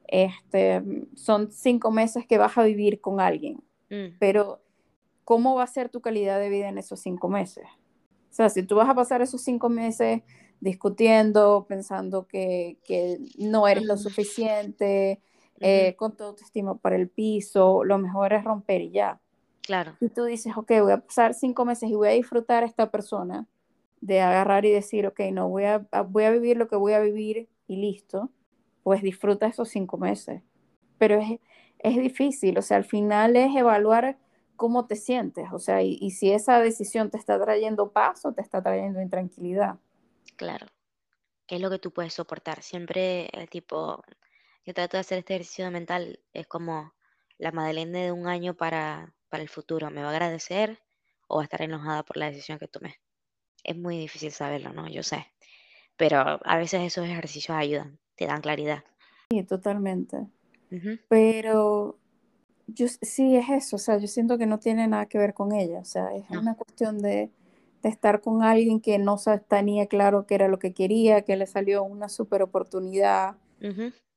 [0.07, 0.81] este,
[1.15, 4.61] son cinco meses que vas a vivir con alguien, Mm, pero
[5.25, 7.65] ¿cómo va a ser tu calidad de vida en esos cinco meses?
[8.31, 10.21] O sea, si tú vas a pasar esos cinco meses
[10.61, 15.21] discutiendo, pensando que, que no eres lo suficiente,
[15.61, 19.21] eh, con tu autoestima para el piso, lo mejor es romper y ya.
[19.61, 19.97] Claro.
[19.99, 22.91] Y tú dices, ok, voy a pasar cinco meses y voy a disfrutar a esta
[22.91, 23.47] persona,
[24.01, 26.93] de agarrar y decir, ok, no, voy a, a- voy a vivir lo que voy
[26.93, 28.29] a vivir y listo,
[28.83, 30.41] pues disfruta esos cinco meses.
[30.97, 31.39] Pero es,
[31.79, 34.17] es difícil, o sea, al final es evaluar
[34.55, 38.33] cómo te sientes, o sea, y, y si esa decisión te está trayendo paz o
[38.33, 39.77] te está trayendo intranquilidad.
[40.41, 40.65] Claro.
[41.45, 42.63] ¿Qué es lo que tú puedes soportar?
[42.63, 44.03] Siempre el tipo,
[44.65, 46.95] yo trato de hacer este ejercicio mental, es como
[47.37, 49.91] la Madeleine de un año para, para el futuro.
[49.91, 50.81] ¿Me va a agradecer
[51.27, 52.95] o va a estar enojada por la decisión que tomé?
[53.63, 54.89] Es muy difícil saberlo, ¿no?
[54.89, 55.31] Yo sé.
[55.95, 58.83] Pero a veces esos ejercicios ayudan, te dan claridad.
[59.29, 60.25] Sí, totalmente.
[61.07, 61.99] Pero
[62.65, 65.51] yo sí es eso, o sea, yo siento que no tiene nada que ver con
[65.51, 66.39] ella, o sea, es No.
[66.39, 67.29] una cuestión de,
[67.81, 69.17] de estar con alguien que no
[69.47, 73.37] tenía claro qué era lo que quería, que le salió una super oportunidad,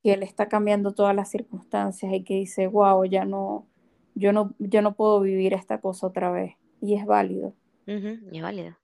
[0.02, 3.66] que le está cambiando todas las circunstancias y que dice, wow, ya no,
[4.14, 6.56] yo no, yo no puedo vivir esta cosa otra vez.
[6.80, 7.54] Y es válido.
[8.32, 8.76] y es válido.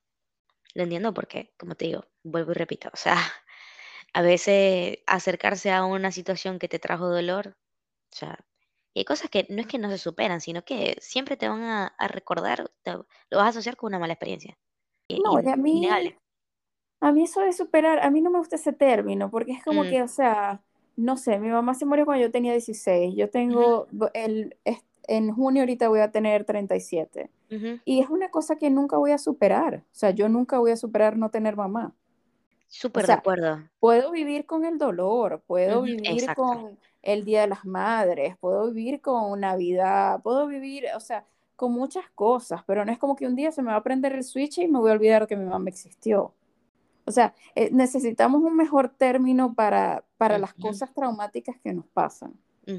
[0.74, 3.16] Lo entiendo porque, como te digo, vuelvo y repito, o sea,
[4.14, 7.56] a veces acercarse a una situación que te trajo dolor
[8.12, 8.38] O sea,
[8.94, 11.62] y hay cosas que no es que no se superan, sino que siempre te van
[11.62, 13.06] a, a recordar, te- lo
[13.38, 14.58] vas a asociar con una mala experiencia.
[15.16, 16.02] No, y a mí,
[17.00, 19.86] a mí eso de superar, a mí no me gusta ese término, porque es como
[19.86, 20.62] Mm, que, o sea,
[20.96, 24.56] no sé, mi mamá se murió cuando yo tenía 16, yo tengo, el,
[25.08, 27.30] en junio ahorita voy a tener 37.
[27.50, 29.76] ujú, Y es una cosa que nunca voy a superar.
[29.86, 31.94] O sea, yo nunca voy a superar no tener mamá.
[32.92, 33.68] O Súper de acuerdo.
[33.80, 36.32] puedo vivir con el dolor, puedo vivir exacto.
[36.32, 41.26] con el Día de las Madres, puedo vivir con Navidad, puedo vivir, o sea,
[41.60, 44.14] con muchas cosas, pero no es como que un día se me va a prender
[44.14, 46.34] el switch y me voy a olvidar que mi mamá existió.
[47.06, 52.34] O sea, eh, necesitamos un mejor término para, para las cosas traumáticas que nos pasan,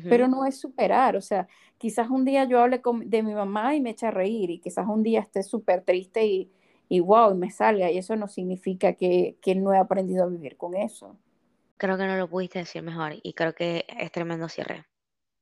[0.08, 3.76] pero no es superar, o sea, quizás un día yo hable con- de mi mamá
[3.76, 6.52] y me eche a reír y quizás un día esté súper triste y,
[6.90, 10.28] y wow, y me salga y eso no significa que, que no he aprendido a
[10.28, 11.18] vivir con eso.
[11.78, 14.86] Creo que no lo pudiste decir mejor y creo que es tremendo cierre,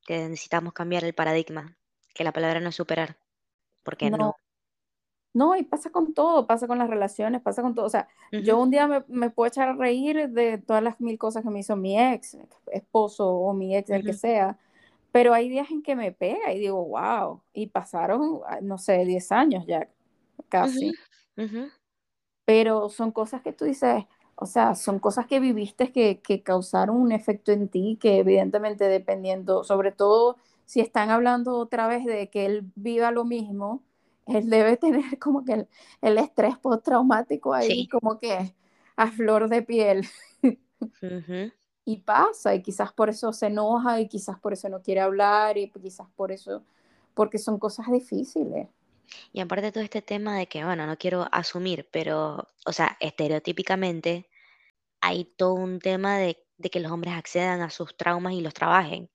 [0.05, 1.77] que necesitamos cambiar el paradigma,
[2.15, 3.17] que la palabra no es superar,
[3.89, 4.35] porque No, no.
[5.33, 7.85] no, y pasa con todo, pasa con las relaciones, pasa con todo.
[7.85, 10.99] O sea, yo Ujú, un día me, me puedo echar a reír de todas las
[11.01, 12.37] mil cosas que me hizo mi ex,
[12.71, 14.57] esposo o mi ex, el que sea,
[15.11, 19.05] pero hay días en que me pega y digo, wow, y pasaron, ah, no sé,
[19.05, 19.89] 10 años ya
[20.49, 20.99] casi,
[21.37, 21.71] ujú.
[22.45, 26.97] pero son cosas que tú dices, o sea, son cosas que viviste que, que causaron
[26.97, 30.37] un efecto en ti, que evidentemente dependiendo, sobre todo
[30.69, 33.83] si están hablando otra vez de que él viva lo mismo,
[34.27, 35.67] él debe tener como que el,
[36.01, 37.89] el estrés postraumático ahí Sí.
[37.89, 38.55] como que
[38.95, 40.07] a flor de piel.
[41.85, 45.57] Y pasa, y quizás por eso se enoja, y quizás por eso no quiere hablar,
[45.57, 46.63] y quizás por eso,
[47.15, 48.67] porque son cosas difíciles.
[49.31, 54.29] Y aparte todo este tema de que, bueno, no quiero asumir, pero, o sea, estereotípicamente
[55.01, 58.53] hay todo un tema de, de que los hombres accedan a sus traumas y los
[58.55, 59.09] trabajen.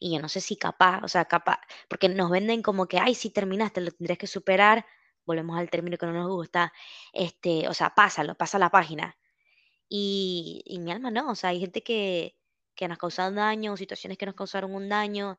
[0.00, 3.14] Y yo no sé si capaz, o sea, capaz, porque nos venden como que, ay,
[3.14, 4.86] si terminaste, lo tendrías que superar,
[5.26, 6.72] volvemos al término que no nos gusta,
[7.12, 9.16] este, o sea, pásalo, pasa la página.
[9.88, 12.36] Y, y mi alma no, o sea, hay gente que,
[12.74, 15.38] que nos causaron daño, situaciones que nos causaron un daño,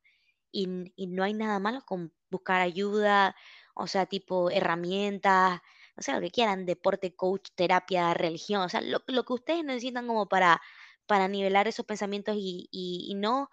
[0.52, 3.36] y, y no hay nada malo con buscar ayuda,
[3.76, 5.62] o sea, tipo herramientas,
[5.98, 9.64] o sea, lo que quieran, deporte, coach, terapia, religión, o sea, lo, lo que ustedes
[9.66, 10.62] necesitan como para,
[11.08, 13.50] para nivelar esos pensamientos y, y no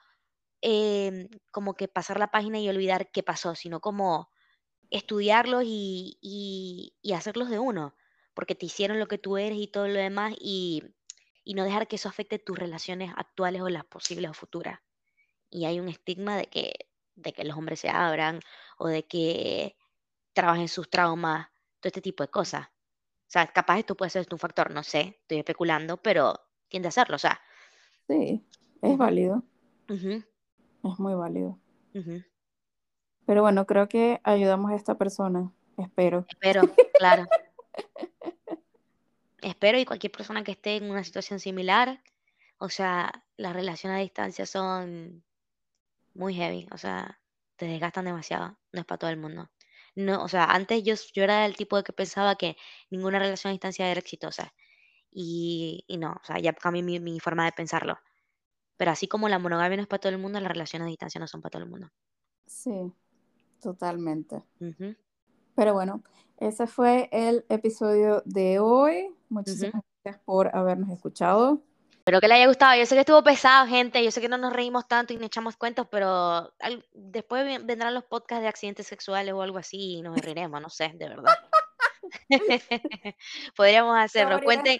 [0.61, 4.30] em, como que pasar la página y olvidar qué pasó, sino como
[4.90, 7.94] estudiarlos y, y, y hacerlos de uno,
[8.34, 10.82] porque te hicieron lo que tú eres y todo lo demás, y,
[11.44, 14.80] y no dejar que eso afecte tus relaciones actuales o las posibles o futuras.
[15.50, 18.40] Y hay un estigma de que, de que los hombres se abran
[18.78, 19.76] o de que
[20.32, 21.48] trabajen sus traumas,
[21.80, 22.66] todo este tipo de cosas.
[22.66, 26.34] O sea, capaz esto puede ser un factor, no sé, estoy especulando, pero
[26.68, 27.40] tiende a serlo, o sea.
[28.06, 28.46] Sí,
[28.80, 29.42] es válido,
[29.88, 30.24] ujú,
[30.84, 31.58] es muy válido.
[33.26, 36.24] Pero bueno, creo que ayudamos a esta persona, espero.
[36.28, 36.62] Espero,
[36.98, 37.26] claro.
[39.40, 42.02] Espero y cualquier persona que esté en una situación similar,
[42.58, 45.22] o sea, las relaciones a distancia son
[46.14, 47.20] muy heavy, o sea,
[47.56, 49.48] te desgastan demasiado, no es para todo el mundo.
[49.94, 52.56] No, o sea, antes yo, yo era del tipo de que pensaba que
[52.90, 54.52] ninguna relación a distancia era exitosa
[55.10, 57.98] y, y no, o sea, ya cambié mi, mi forma de pensarlo.
[58.78, 61.20] Pero así como la monogamia no es para todo el mundo, las relaciones a distancia
[61.20, 61.88] no son para todo el mundo.
[62.46, 62.90] Sí,
[63.60, 64.42] totalmente.
[65.54, 66.02] Pero bueno,
[66.38, 69.14] ese fue el episodio de hoy.
[69.28, 71.60] Muchísimas gracias por habernos escuchado.
[71.90, 72.78] Espero que le haya gustado.
[72.78, 74.02] Yo sé que estuvo pesado, gente.
[74.02, 77.66] Yo sé que no nos reímos tanto y nos echamos cuentos, pero al- después ven-
[77.66, 81.08] vendrán los podcasts de accidentes sexuales o algo así y nos reiremos, no sé, de
[81.08, 81.34] verdad.
[83.56, 84.40] Podríamos hacerlo.
[84.42, 84.78] Cuenten,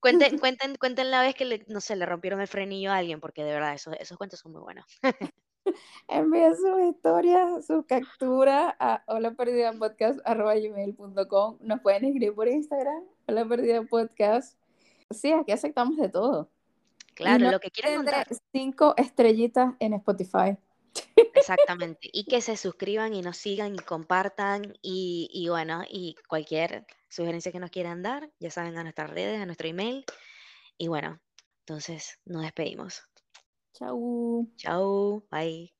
[0.00, 3.20] cuenten, cuenten, cuenten la vez que le, no sé, le rompieron el frenillo a alguien,
[3.20, 4.86] porque de verdad esos, esos cuentos son muy buenos.
[6.08, 11.58] Envíen sus historias, sus capturas a holaperdidapodcast.com.
[11.60, 14.58] Nos pueden escribir por Instagram, Hola Perdida Podcast.
[15.10, 16.50] Sí, aquí aceptamos de todo.
[17.14, 18.26] Claro, no lo que quieran contar.
[18.52, 20.56] cinco estrellitas en Spotify.
[21.32, 22.08] Exactamente.
[22.12, 27.52] Y que se suscriban y nos sigan y compartan y, y bueno, y cualquier sugerencia
[27.52, 30.04] que nos quieran dar, ya saben, a nuestras redes, a nuestro email.
[30.78, 31.20] Y bueno,
[31.60, 33.02] entonces nos despedimos.
[33.74, 34.48] Chau.
[34.56, 35.77] Chao, bye.